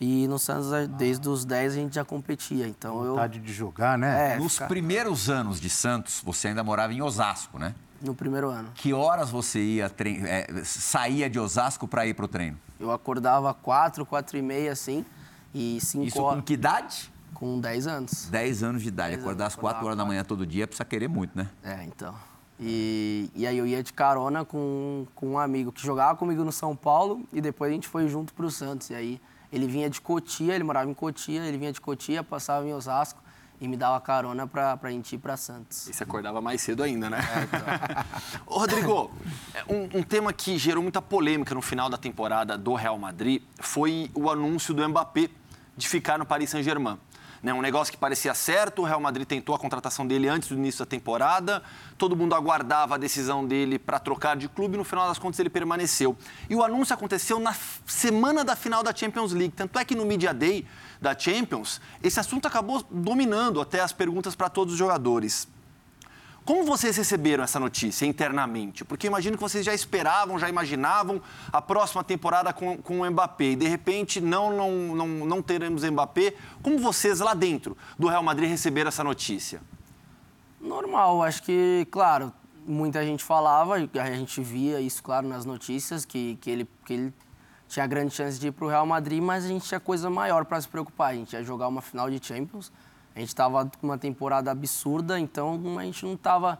[0.00, 2.68] E no Santos, desde os 10, a gente já competia.
[2.68, 3.14] Então eu.
[3.14, 4.34] Vontade de jogar, né?
[4.34, 7.74] É, Nos ficar- primeiros anos de Santos, você ainda morava em Osasco, né?
[8.00, 8.70] No primeiro ano.
[8.76, 12.56] Que horas você ia tre- é, saía de Osasco para ir pro treino?
[12.78, 15.04] Eu acordava 4, 4 e meia, assim.
[15.54, 16.44] E 5 Isso com horas.
[16.44, 17.12] que idade?
[17.34, 18.28] Com 10 anos.
[18.30, 19.10] 10 anos de idade.
[19.10, 21.48] 10 Acordar às anos, 4 horas da manhã todo dia precisa querer muito, né?
[21.62, 22.14] É, então.
[22.60, 26.50] E, e aí eu ia de carona com, com um amigo que jogava comigo no
[26.50, 28.90] São Paulo e depois a gente foi junto pro Santos.
[28.90, 29.20] E aí
[29.52, 33.20] ele vinha de Cotia, ele morava em Cotia, ele vinha de Cotia, passava em Osasco
[33.60, 35.88] e me dava carona pra, pra gente ir pra Santos.
[35.88, 37.18] E você acordava mais cedo ainda, né?
[38.46, 39.10] Ô, Rodrigo,
[39.54, 43.42] é, um, um tema que gerou muita polêmica no final da temporada do Real Madrid
[43.58, 45.28] foi o anúncio do Mbappé
[45.76, 46.98] de ficar no Paris Saint-Germain.
[47.40, 50.56] Né, um negócio que parecia certo, o Real Madrid tentou a contratação dele antes do
[50.56, 51.62] início da temporada,
[51.96, 55.48] todo mundo aguardava a decisão dele para trocar de clube, no final das contas ele
[55.48, 56.16] permaneceu.
[56.50, 57.54] E o anúncio aconteceu na
[57.86, 60.66] semana da final da Champions League, tanto é que no Media Day
[61.00, 65.48] da Champions, esse assunto acabou dominando até as perguntas para todos os jogadores.
[66.48, 68.82] Como vocês receberam essa notícia internamente?
[68.82, 71.20] Porque imagino que vocês já esperavam, já imaginavam
[71.52, 73.50] a próxima temporada com, com o Mbappé.
[73.50, 76.32] E de repente não, não, não, não teremos Mbappé.
[76.62, 79.60] Como vocês lá dentro do Real Madrid receberam essa notícia?
[80.58, 82.32] Normal, acho que, claro,
[82.66, 87.14] muita gente falava, a gente via isso, claro, nas notícias, que, que, ele, que ele
[87.68, 90.44] tinha grande chance de ir para o Real Madrid, mas a gente tinha coisa maior
[90.44, 91.10] para se preocupar.
[91.10, 92.72] A gente ia jogar uma final de Champions,
[93.14, 96.58] a gente estava com uma temporada absurda, então a gente não estava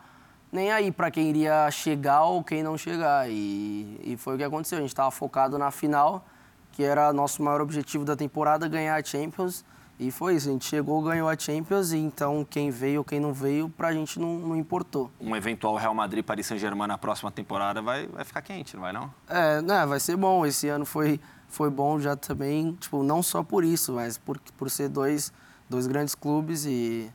[0.52, 3.28] nem aí para quem iria chegar ou quem não chegar.
[3.30, 6.26] E, e foi o que aconteceu, a gente estava focado na final,
[6.72, 9.64] que era nosso maior objetivo da temporada, ganhar a Champions.
[9.99, 13.18] E foi isso, a gente chegou, ganhou a Champions, e então quem veio ou quem
[13.18, 15.11] não veio, pra gente não, não importou.
[15.20, 18.92] Um eventual Real Madrid Paris Saint-Germain na próxima temporada vai, vai ficar quente, não vai
[18.92, 19.12] não?
[19.28, 20.46] É, né, vai ser bom.
[20.46, 21.18] Esse ano foi,
[21.49, 25.32] foi bom já também, tipo, não só por isso, mas por, por ser dois,
[25.68, 27.11] dois grandes clubes e,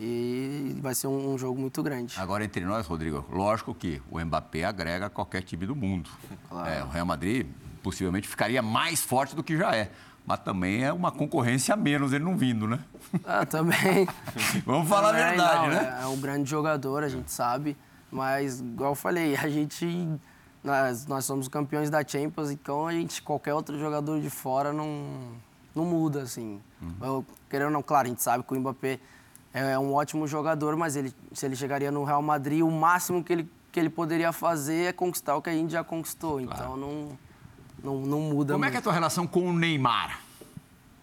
[0.00, 2.14] e vai ser um, um jogo muito grande.
[2.18, 6.08] Agora, entre nós, Rodrigo, lógico que o Mbappé agrega a qualquer time do mundo.
[6.66, 7.46] É, o Real Madrid
[7.82, 9.90] possivelmente ficaria mais forte do que já é.
[10.28, 12.80] Mas também é uma concorrência a menos ele não vindo, né?
[13.24, 14.06] Ah, também.
[14.66, 15.98] Vamos falar a Também, verdade, não, né?
[16.00, 17.74] É, é um grande jogador, a gente sabe.
[18.12, 20.06] Mas, igual eu falei, a gente.
[20.62, 25.06] Nós, nós somos campeões da Champions, então a gente, qualquer outro jogador de fora não,
[25.74, 26.60] não muda, assim.
[26.82, 26.94] Uhum.
[27.00, 29.00] Eu, querendo ou não, claro, a gente sabe que o Mbappé
[29.54, 33.32] é um ótimo jogador, mas ele, se ele chegaria no Real Madrid, o máximo que
[33.32, 36.38] ele, que ele poderia fazer é conquistar o que a gente já conquistou.
[36.38, 37.16] Então não,
[37.88, 38.72] não, não muda Como é muito.
[38.72, 40.20] que é a tua relação com o Neymar?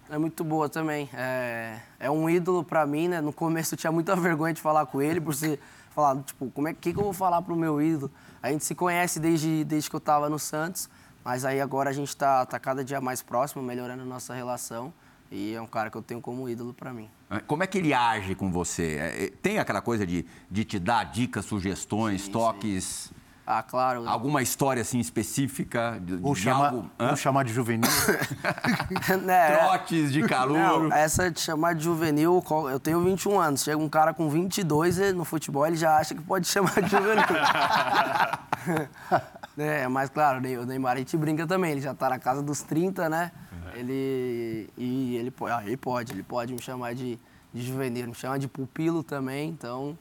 [0.10, 1.10] É muito boa também.
[1.14, 3.22] É, é um ídolo pra mim, né?
[3.22, 5.60] No começo eu tinha muita vergonha de falar com ele, por ser
[5.96, 8.12] falar, tipo, como é que, que eu vou falar pro meu ídolo?
[8.44, 10.90] A gente se conhece desde, desde que eu tava no Santos,
[11.24, 14.94] mas aí agora a gente tá, tá cada dia mais próximo, melhorando a nossa relação.
[15.32, 17.10] E é um cara que eu tenho como ídolo pra mim.
[17.48, 18.98] Como é que ele age com você?
[19.00, 23.12] É, é, Tem aquela coisa de, de te dar dicas, sugestões, toques?
[23.48, 24.10] Ah, claro.
[24.10, 26.00] Alguma história assim específica?
[26.04, 26.90] De, Ou de chamar, algo?
[26.98, 27.88] Ou chamar de juvenil.
[29.24, 30.90] né, Trotes de calor?
[30.90, 33.64] Não, essa de chamar de juvenil, qual- eu tenho 21 anos.
[33.64, 36.90] Chega um cara com 22 ele, no futebol, ele já acha que pode chamar de
[36.90, 37.24] juvenil.
[39.58, 42.64] é, mas claro, o Neymar a gente brinca também, ele já tá na casa dos
[42.64, 43.32] 30, né?
[43.76, 44.70] Ele.
[44.78, 47.20] E ele, ah, ele pode, ele pode me chamar de,
[47.54, 49.96] de juvenil, me chama de pupilo também, então.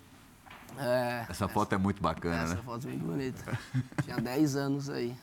[0.79, 2.63] É, Essa foto é muito bacana, essa né?
[2.65, 3.59] foto é bem bonita.
[4.03, 5.15] Tinha 10 anos aí.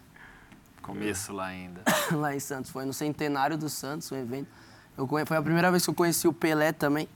[0.81, 1.81] Começo lá ainda.
[2.11, 2.71] lá em Santos.
[2.71, 4.47] Foi no centenário do Santos, o evento.
[4.97, 5.25] Eu conhe...
[5.25, 7.07] Foi a primeira vez que eu conheci o Pelé também,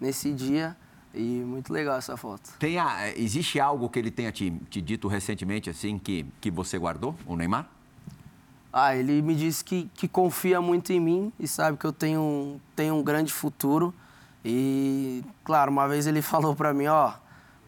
[0.00, 0.76] nesse dia.
[1.14, 2.50] E muito legal essa foto.
[2.58, 6.78] Tem a- existe algo que ele tenha te, te dito recentemente, assim, que, que você
[6.78, 7.66] guardou, o Neymar?
[8.72, 12.20] Ah, ele me disse que, que confia muito em mim e sabe que eu tenho,
[12.20, 13.92] um- tenho um grande futuro.
[14.44, 17.14] E, claro, uma vez ele falou pra mim, ó,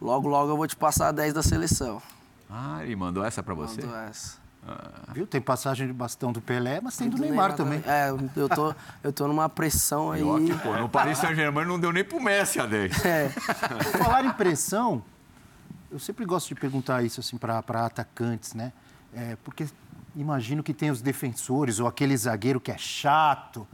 [0.01, 2.01] logo, logo eu vou te passar a 10 da seleção.
[2.49, 3.81] Ah, ele mandou essa pra você?
[3.83, 4.41] Mandou essa.
[5.15, 5.27] Viu?
[5.27, 7.83] Tem passagem de bastão do Pelé, mas tem do Neymar também.
[7.87, 10.23] É, eu tô, eu tô numa pressão aí.
[10.23, 13.05] Ó que, pô, no Paris Saint-Germain não deu nem pro Messi a 10.
[13.05, 15.03] É, Por falar em pressão,
[15.91, 18.73] eu sempre gosto de perguntar isso assim para atacantes, né?
[19.15, 19.67] É, porque
[20.15, 23.67] imagino que tem os defensores ou aquele zagueiro que é chato.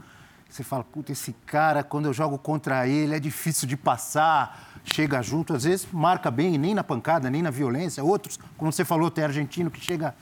[0.49, 5.21] Você fala, puta, esse cara, quando eu jogo contra ele, é difícil de passar, chega
[5.21, 8.03] junto, às vezes marca bem, nem na pancada, nem na violência.
[8.03, 10.15] Outros, como você falou, tem argentino que chega.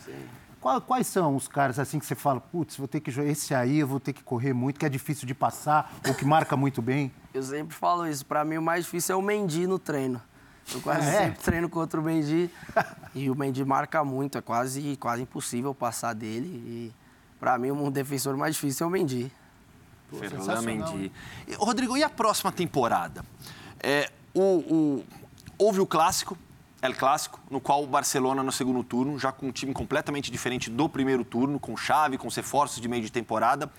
[0.88, 3.78] Quais são os caras assim que você fala, putz, vou ter que jogar esse aí,
[3.78, 6.82] eu vou ter que correr muito, que é difícil de passar, ou que marca muito
[6.82, 7.12] bem?
[7.32, 8.26] Eu sempre falo isso.
[8.26, 10.20] Pra mim, o mais difícil é o Mendy no treino.
[10.74, 11.12] Eu quase é?
[11.12, 12.50] sempre treino contra o Mendy.
[13.14, 14.40] e o Mendy marca muito.
[14.40, 16.48] É quase, quase impossível passar dele.
[16.48, 16.94] E
[17.40, 19.32] pra mim, um defensor mais difícil é o Mendy.
[20.12, 21.12] Fernando Mendy.
[21.48, 23.26] E, Rodrigo, e a próxima temporada?
[23.80, 25.06] É, o, o,
[25.58, 26.38] houve o clássico,
[26.82, 30.70] El Clássico, no qual o Barcelona no segundo turno, já com um time completamente diferente
[30.70, 33.72] do primeiro turno, com chave, com reforços de meio de temporada.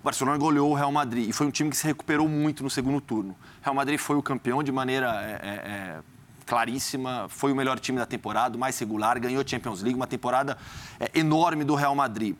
[0.00, 2.70] O Barcelona goleou o Real Madrid e foi um time que se recuperou muito no
[2.70, 3.32] segundo turno.
[3.60, 6.00] O Real Madrid foi o campeão de maneira é, é, é
[6.46, 10.06] claríssima, foi o melhor time da temporada, o mais regular, ganhou a Champions League, uma
[10.06, 10.56] temporada
[11.00, 12.36] é, enorme do Real Madrid.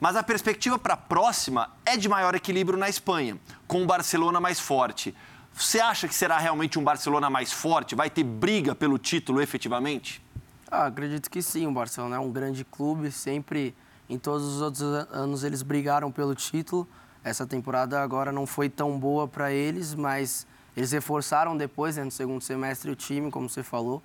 [0.00, 3.38] Mas a perspectiva para a próxima é de maior equilíbrio na Espanha,
[3.68, 5.14] com o Barcelona mais forte.
[5.52, 7.94] Você acha que será realmente um Barcelona mais forte?
[7.94, 10.24] Vai ter briga pelo título efetivamente?
[10.70, 11.66] Ah, acredito que sim.
[11.66, 13.74] O Barcelona é um grande clube, sempre,
[14.08, 16.88] em todos os outros anos, eles brigaram pelo título.
[17.22, 22.10] Essa temporada agora não foi tão boa para eles, mas eles reforçaram depois, né, no
[22.10, 24.02] segundo semestre, o time, como você falou.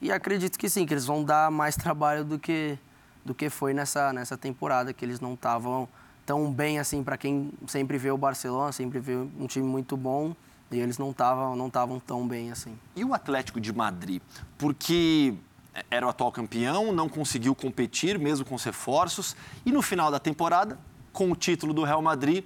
[0.00, 2.76] E acredito que sim, que eles vão dar mais trabalho do que,
[3.26, 5.88] do que foi nessa, nessa temporada, que eles não estavam
[6.24, 10.34] tão bem assim para quem sempre vê o Barcelona, sempre vê um time muito bom.
[10.70, 12.76] E eles não estavam não tavam tão bem assim.
[12.96, 14.20] E o Atlético de Madrid?
[14.58, 15.34] Porque
[15.90, 19.36] era o atual campeão, não conseguiu competir, mesmo com os reforços.
[19.64, 20.78] E no final da temporada,
[21.12, 22.44] com o título do Real Madrid,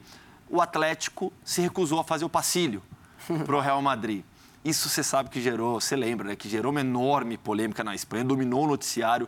[0.49, 2.83] o Atlético se recusou a fazer o passilho
[3.47, 4.23] para o Real Madrid.
[4.63, 6.37] Isso você sabe que gerou, você lembra, né?
[6.37, 9.27] Que gerou uma enorme polêmica na Espanha, dominou o noticiário.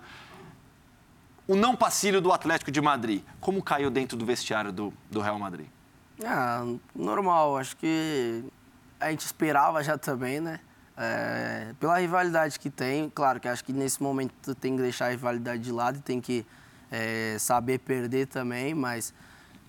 [1.46, 5.38] O não passilho do Atlético de Madrid, como caiu dentro do vestiário do, do Real
[5.38, 5.66] Madrid?
[6.24, 6.64] Ah,
[6.94, 7.56] normal.
[7.56, 8.44] Acho que
[9.00, 10.60] a gente esperava já também, né?
[10.96, 15.10] É, pela rivalidade que tem, claro que acho que nesse momento tem que deixar a
[15.10, 16.46] rivalidade de lado e tem que
[16.90, 19.14] é, saber perder também, mas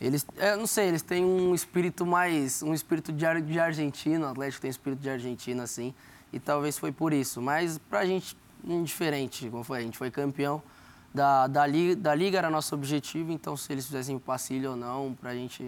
[0.01, 4.29] eles, é, não sei, eles têm um espírito mais, um espírito de, de argentino, o
[4.29, 5.93] Atlético tem espírito de argentino, assim,
[6.33, 10.61] e talvez foi por isso, mas pra gente, indiferente, como foi, a gente foi campeão
[11.13, 14.75] da, da, liga, da liga era nosso objetivo, então se eles fizessem o passilho ou
[14.75, 15.63] não, pra gente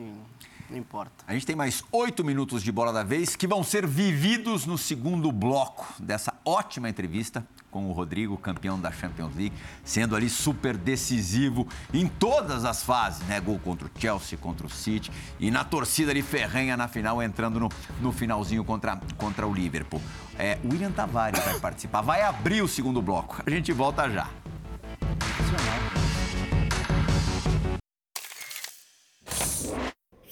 [0.70, 1.24] não importa.
[1.28, 4.78] A gente tem mais oito minutos de bola da vez que vão ser vividos no
[4.78, 10.78] segundo bloco dessa ótima entrevista com o Rodrigo, campeão da Champions League, sendo ali super
[10.78, 13.42] decisivo em todas as fases, né?
[13.42, 17.60] Gol contra o Chelsea, contra o City e na torcida ali ferrenha na final, entrando
[17.60, 17.70] no,
[18.00, 20.02] no finalzinho contra, contra o Liverpool.
[20.40, 23.44] É, William Tavares vai participar, vai abrir o segundo bloco.
[23.46, 24.30] A gente volta já.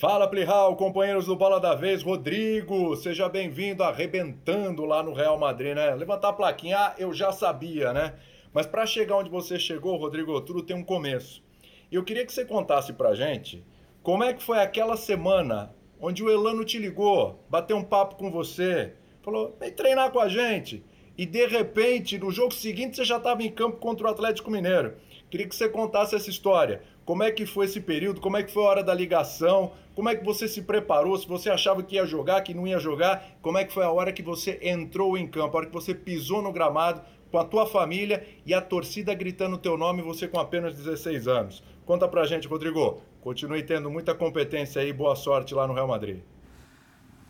[0.04, 5.76] Fala, Plihal, companheiros do Bola da Vez, Rodrigo, seja bem-vindo arrebentando lá no Real Madrid,
[5.76, 5.96] né?
[5.96, 8.14] Levantar a plaquinha, ah, eu já sabia, né?
[8.54, 11.42] Mas para chegar onde você chegou, Rodrigo, tudo tem um começo.
[11.90, 13.64] E eu queria que você contasse pra gente
[14.02, 18.30] como é que foi aquela semana onde o Elano te ligou, bateu um papo com
[18.30, 20.84] você, falou, vem treinar com a gente.
[21.16, 24.95] E de repente, no jogo seguinte, você já estava em campo contra o Atlético Mineiro.
[25.30, 26.82] Queria que você contasse essa história.
[27.05, 28.20] Como é que foi esse período?
[28.20, 29.74] Como é que foi a hora da ligação?
[29.93, 31.16] Como é que você se preparou?
[31.18, 33.91] Se você achava que ia jogar, que não ia jogar, como é que foi a
[33.91, 37.45] hora que você entrou em campo, a hora que você pisou no gramado com a
[37.45, 41.64] tua família e a torcida gritando o teu nome, você com apenas 16 anos?
[41.86, 43.01] Conta pra gente, Rodrigo.
[43.22, 46.22] Continue tendo muita competência aí, boa sorte lá no Real Madrid.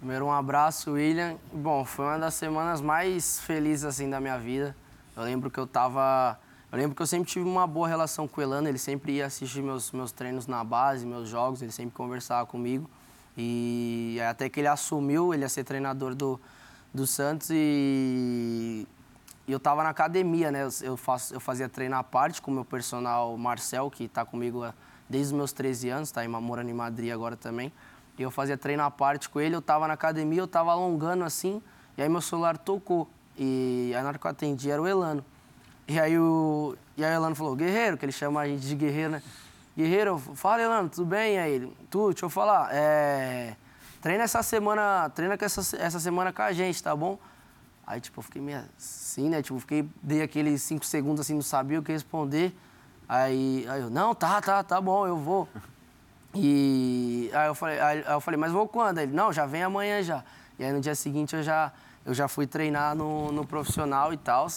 [0.03, 1.37] Primeiro um abraço, William.
[1.53, 4.75] Bom, foi uma das semanas mais felizes assim da minha vida.
[5.15, 6.37] Eu lembro que eu tava
[6.69, 9.27] eu lembro que eu sempre tive uma boa relação com o Elano, ele sempre ia
[9.27, 12.89] assistir meus, meus treinos na base, meus jogos, ele sempre conversava comigo.
[13.37, 16.37] E até que ele assumiu, ele ia ser treinador do,
[16.93, 18.85] do Santos e,
[19.47, 20.67] e eu estava na academia, né?
[20.81, 24.65] Eu, faço, eu fazia treino à parte com o meu personal Marcel, que está comigo
[25.09, 27.71] desde os meus 13 anos, está morando em Madrid agora também.
[28.17, 31.23] E eu fazia treino à parte com ele, eu estava na academia, eu estava alongando
[31.23, 31.61] assim,
[31.97, 33.09] e aí meu celular tocou.
[33.37, 35.25] E aí na hora que eu atendi era o Elano.
[35.87, 38.75] E aí o, e aí o Elano falou, Guerreiro, que ele chama a gente de
[38.75, 39.23] Guerreiro, né?
[39.75, 41.35] Guerreiro, fala Elano, tudo bem?
[41.35, 43.55] E aí tu, deixa eu falar, é,
[44.01, 47.17] treina essa semana, treina essa, essa semana com a gente, tá bom?
[47.85, 49.41] Aí, tipo, eu fiquei meio assim, né?
[49.41, 52.55] Tipo, fiquei, dei aqueles cinco segundos assim, não sabia o que responder.
[53.07, 55.49] Aí, aí eu, não, tá, tá, tá bom, eu vou.
[56.35, 58.97] E aí eu falei, aí eu falei, mas vou quando?
[58.97, 60.23] Ele, não, já vem amanhã já.
[60.57, 61.71] E aí no dia seguinte eu já,
[62.05, 64.47] eu já fui treinar no, no profissional e tal.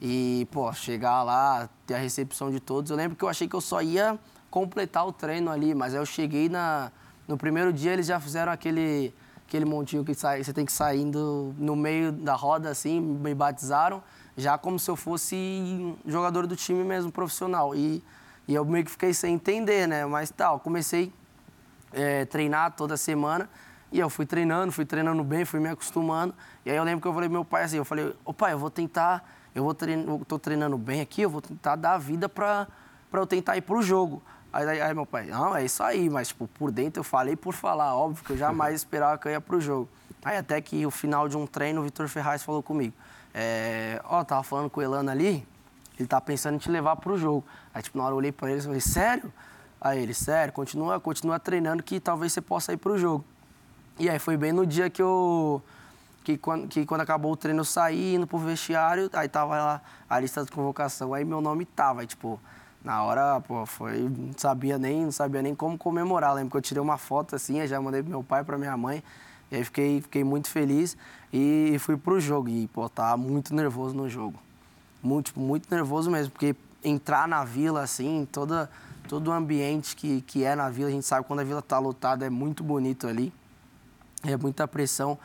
[0.00, 2.90] E, pô, chegar lá, ter a recepção de todos.
[2.90, 4.18] Eu lembro que eu achei que eu só ia
[4.50, 6.90] completar o treino ali, mas aí eu cheguei na.
[7.26, 9.12] No primeiro dia eles já fizeram aquele,
[9.46, 13.34] aquele montinho que sai, você tem que sair indo no meio da roda, assim, me
[13.34, 14.02] batizaram,
[14.34, 17.74] já como se eu fosse jogador do time mesmo, profissional.
[17.74, 18.02] E,
[18.48, 20.04] e eu meio que fiquei sem entender, né?
[20.06, 21.12] Mas tal, comecei
[21.92, 23.48] a é, treinar toda semana.
[23.92, 26.34] E eu fui treinando, fui treinando bem, fui me acostumando.
[26.64, 28.52] E aí eu lembro que eu falei pro meu pai assim, eu falei, ô pai,
[28.52, 29.24] eu vou tentar
[29.58, 29.74] eu vou
[30.24, 32.68] tô treinando bem aqui, eu vou tentar dar a vida para
[33.12, 34.22] eu tentar ir pro jogo.
[34.52, 37.36] Aí, aí, aí meu pai, não, é isso aí, mas tipo, por dentro eu falei
[37.36, 39.88] por falar, óbvio que eu jamais esperava que eu ia pro jogo.
[40.24, 42.94] Aí até que o final de um treino, o Vitor Ferraz falou comigo,
[43.34, 45.46] é, ó, tava falando com o Elano ali,
[45.98, 47.44] ele tá pensando em te levar pro jogo.
[47.74, 49.32] Aí tipo, na hora eu olhei pra ele e falei, sério?
[49.80, 53.24] Aí ele, sério, continua, continua treinando que talvez você possa ir pro jogo.
[53.98, 55.62] E aí foi bem no dia que eu.
[56.24, 59.82] Que quando, que quando acabou o treino eu saí, indo pro vestiário, aí tava lá
[60.08, 62.38] a lista de convocação, aí meu nome tava, aí, tipo,
[62.84, 64.00] na hora, pô, foi.
[64.08, 66.34] Não sabia nem, não sabia nem como comemorar.
[66.34, 69.02] Lembro que eu tirei uma foto assim, já mandei pro meu pai, pra minha mãe.
[69.50, 70.96] E aí fiquei, fiquei muito feliz
[71.32, 72.48] e fui pro jogo.
[72.48, 74.38] E, pô, tava muito nervoso no jogo.
[75.02, 78.70] Muito, tipo, muito nervoso mesmo, porque entrar na vila, assim, toda,
[79.08, 81.78] todo o ambiente que, que é na vila, a gente sabe quando a vila tá
[81.78, 83.32] lotada, é muito bonito ali
[84.24, 85.18] é muita pressão.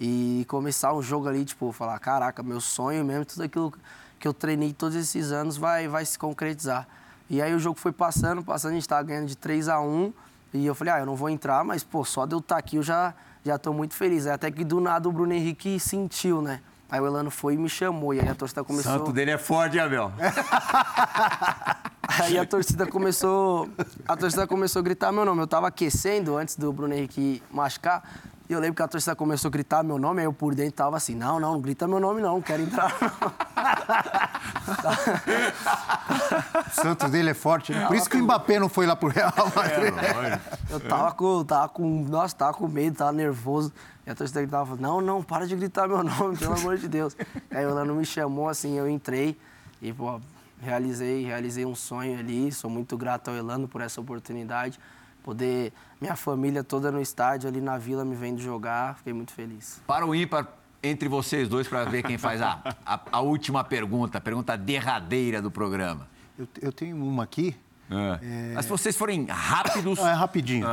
[0.00, 3.72] E começar um jogo ali, tipo, falar, caraca, meu sonho mesmo, tudo aquilo
[4.18, 6.88] que eu treinei todos esses anos vai, vai se concretizar.
[7.28, 10.12] E aí o jogo foi passando, passando, a gente tava ganhando de 3 a 1
[10.54, 12.76] E eu falei, ah, eu não vou entrar, mas, pô, só de eu estar aqui
[12.76, 13.14] eu já,
[13.44, 14.26] já tô muito feliz.
[14.26, 16.60] Até que do nada o Bruno Henrique sentiu, né?
[16.90, 18.12] Aí o Elano foi e me chamou.
[18.14, 18.92] E aí a torcida O começou.
[18.92, 20.12] santo dele é forte, Abel?
[22.22, 23.68] Aí a torcida começou.
[24.06, 25.40] A torcida começou a gritar meu nome.
[25.42, 28.02] Eu tava aquecendo antes do Bruno Henrique machucar.
[28.50, 30.72] E eu lembro que a torcida começou a gritar meu nome, aí eu por dentro
[30.72, 33.32] tava assim, não, não, não grita meu nome não, não quero entrar não.
[36.66, 37.86] O santo dele é forte, né?
[37.86, 39.94] Por isso que o Mbappé não foi lá pro Real Madrid.
[40.68, 43.72] Eu tava com, tava com, nossa, tava com medo, tava nervoso.
[44.04, 47.16] E a torcida gritava, não, não, para de gritar meu nome, pelo amor de Deus.
[47.52, 49.38] Aí o Lano me chamou, assim, eu entrei
[49.80, 50.20] e, pô,
[50.60, 52.50] realizei, realizei um sonho ali.
[52.50, 54.80] Sou muito grato ao Elano por essa oportunidade.
[55.22, 59.80] Poder, minha família toda no estádio, ali na vila, me vendo jogar, fiquei muito feliz.
[59.86, 60.46] Para o ímpar
[60.82, 65.42] entre vocês dois para ver quem faz a, a, a última pergunta, a pergunta derradeira
[65.42, 66.08] do programa.
[66.38, 67.54] Eu, eu tenho uma aqui.
[67.90, 68.52] É.
[68.54, 69.98] Mas se vocês forem rápidos.
[69.98, 70.64] Não, é rapidinho.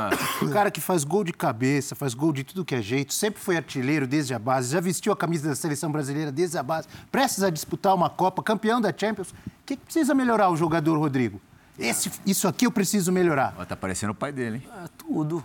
[0.41, 3.41] O cara que faz gol de cabeça, faz gol de tudo que é jeito, sempre
[3.41, 6.88] foi artilheiro desde a base, já vestiu a camisa da seleção brasileira desde a base,
[7.12, 9.32] prestes a disputar uma Copa, campeão da Champions.
[9.32, 9.36] O
[9.66, 11.41] que precisa melhorar o jogador, Rodrigo?
[11.78, 13.55] Esse, isso aqui eu preciso melhorar.
[13.57, 14.69] Ó, tá parecendo o pai dele, hein?
[14.84, 15.43] É, tudo.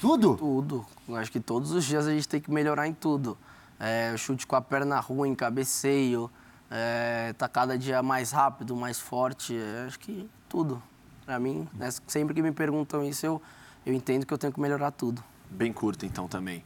[0.00, 0.36] Tudo?
[0.36, 0.86] Tudo.
[1.08, 3.36] Eu acho que todos os dias a gente tem que melhorar em tudo.
[3.80, 6.30] É, chute com a perna ruim, cabeceio,
[6.70, 9.56] é, tá cada dia mais rápido, mais forte.
[9.56, 10.82] É, acho que tudo.
[11.24, 13.42] Pra mim, né, sempre que me perguntam isso, eu,
[13.86, 15.22] eu entendo que eu tenho que melhorar tudo.
[15.50, 16.64] Bem curta, então, também.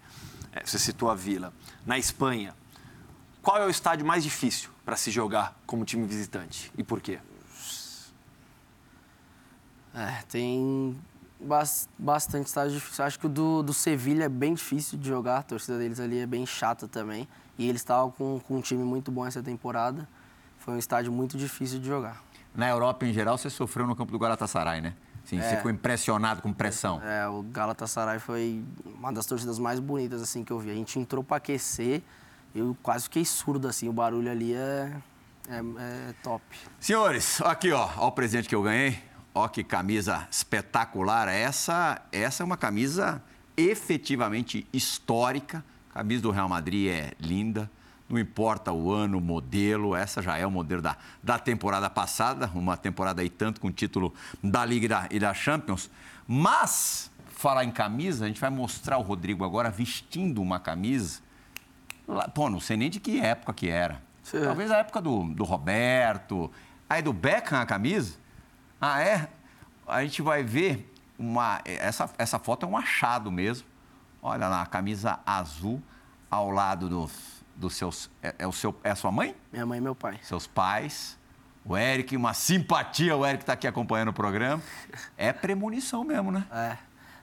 [0.53, 1.53] É, você citou a Vila.
[1.85, 2.55] Na Espanha,
[3.43, 6.73] qual é o estádio mais difícil para se jogar como time visitante?
[6.77, 7.19] E por quê?
[9.97, 10.95] É, tem
[11.41, 13.03] bas- bastante estádio difícil.
[13.03, 16.19] Acho que o do, do Sevilha é bem difícil de jogar, a torcida deles ali
[16.19, 17.27] é bem chata também.
[17.59, 20.07] E eles estavam com, com um time muito bom essa temporada.
[20.59, 22.23] Foi um estádio muito difícil de jogar.
[22.55, 24.95] Na Europa, em geral, você sofreu no campo do Galatasaray, né?
[25.25, 27.03] Sim, você ficou impressionado com pressão.
[27.03, 30.71] É, o Galatasaray foi uma das torcidas mais bonitas assim que eu vi.
[30.71, 32.03] A gente entrou para aquecer,
[32.55, 34.93] eu quase fiquei surdo assim, o barulho ali é,
[35.49, 36.45] é, é top.
[36.79, 39.03] Senhores, aqui, ó, ó o presente que eu ganhei.
[39.37, 41.29] Ó que camisa espetacular.
[41.29, 43.23] Essa, essa é uma camisa
[43.55, 45.63] efetivamente histórica.
[45.91, 47.71] A camisa do Real Madrid é linda.
[48.09, 52.51] Não importa o ano, o modelo, essa já é o modelo da, da temporada passada,
[52.55, 55.91] uma temporada aí tanto com o título da Liga e da, e da Champions.
[56.27, 61.21] Mas, falar em camisa, a gente vai mostrar o Rodrigo agora vestindo uma camisa.
[62.09, 64.01] Lá- Pô, não sei nem de que época que era.
[64.23, 64.41] Sim.
[64.41, 66.51] Talvez a época do, do Roberto.
[66.89, 68.25] Aí do Beckham a camisa.
[68.81, 69.29] Ah, é?
[69.87, 71.61] A gente vai ver uma.
[71.65, 73.67] Essa, essa foto é um achado mesmo.
[74.23, 75.83] Olha lá, a camisa azul
[76.31, 77.13] ao lado dos,
[77.55, 78.11] dos seus.
[78.23, 79.35] É, é o seu, é a sua mãe?
[79.53, 80.19] Minha mãe e meu pai.
[80.23, 81.19] Seus pais.
[81.65, 84.63] O Eric, uma simpatia, o Eric está aqui acompanhando o programa.
[85.17, 86.47] É premonição mesmo, né?
[86.53, 86.77] É.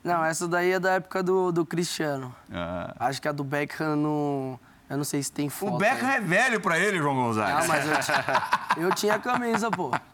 [0.04, 2.36] Não, essa daí é da época do, do Cristiano.
[2.52, 2.94] Ah.
[3.00, 4.60] Acho que a do Beckham não.
[4.90, 5.76] Eu não sei se tem foto.
[5.76, 6.18] O Beckham aí.
[6.18, 7.60] é velho para ele, João Gonzaga.
[7.60, 7.86] Ah, mas
[8.78, 9.92] eu, eu tinha a camisa, pô.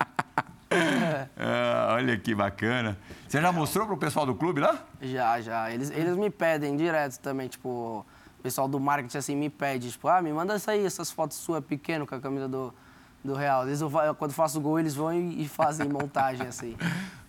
[1.38, 2.98] Ah, olha que bacana.
[3.28, 4.84] Você já mostrou pro pessoal do clube lá?
[5.02, 5.72] Já, já.
[5.72, 8.06] Eles, eles me pedem direto também, tipo,
[8.40, 11.38] o pessoal do marketing assim me pede, tipo, ah, me manda isso aí, essas fotos
[11.38, 12.74] suas pequeno com a camisa do,
[13.24, 13.66] do Real.
[13.66, 16.78] Vezes eu, quando faço gol, eles vão e, e fazem montagem assim.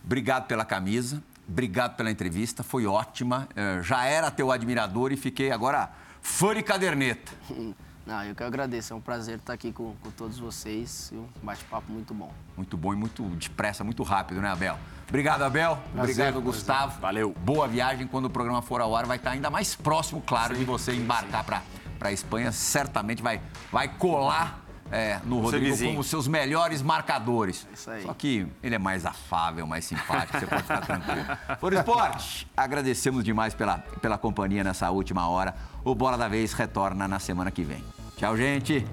[0.05, 3.49] Obrigado pela camisa, obrigado pela entrevista, foi ótima.
[3.55, 5.91] Eh, Já era teu admirador e fiquei agora
[6.23, 7.33] fã de caderneta.
[8.11, 11.29] Não, eu que agradeço, é um prazer estar aqui com, com todos vocês e um
[11.45, 12.35] bate-papo muito bom.
[12.57, 14.77] Muito bom e muito depressa, muito rápido, né, Abel?
[15.09, 15.79] Obrigado, Abel.
[15.97, 17.01] Obrigado, Gustavo.
[17.01, 17.33] Valeu.
[17.45, 18.09] Boa viagem.
[18.09, 21.45] Quando o programa for ao ar, vai estar ainda mais próximo, claro, de você embarcar
[21.45, 21.63] para
[22.09, 22.51] a Espanha.
[22.51, 23.41] Certamente vai,
[23.71, 25.93] vai colar é, no Rodrigo vizinho.
[25.93, 27.65] como seus melhores marcadores.
[27.73, 28.03] Isso aí.
[28.03, 31.27] Só que ele é mais afável, mais simpático, você pode ficar tranquilo.
[31.61, 35.55] Por esporte, agradecemos demais pela, pela companhia nessa última hora.
[35.85, 37.85] O Bola da Vez retorna na semana que vem.
[38.21, 38.85] Tchau, gente.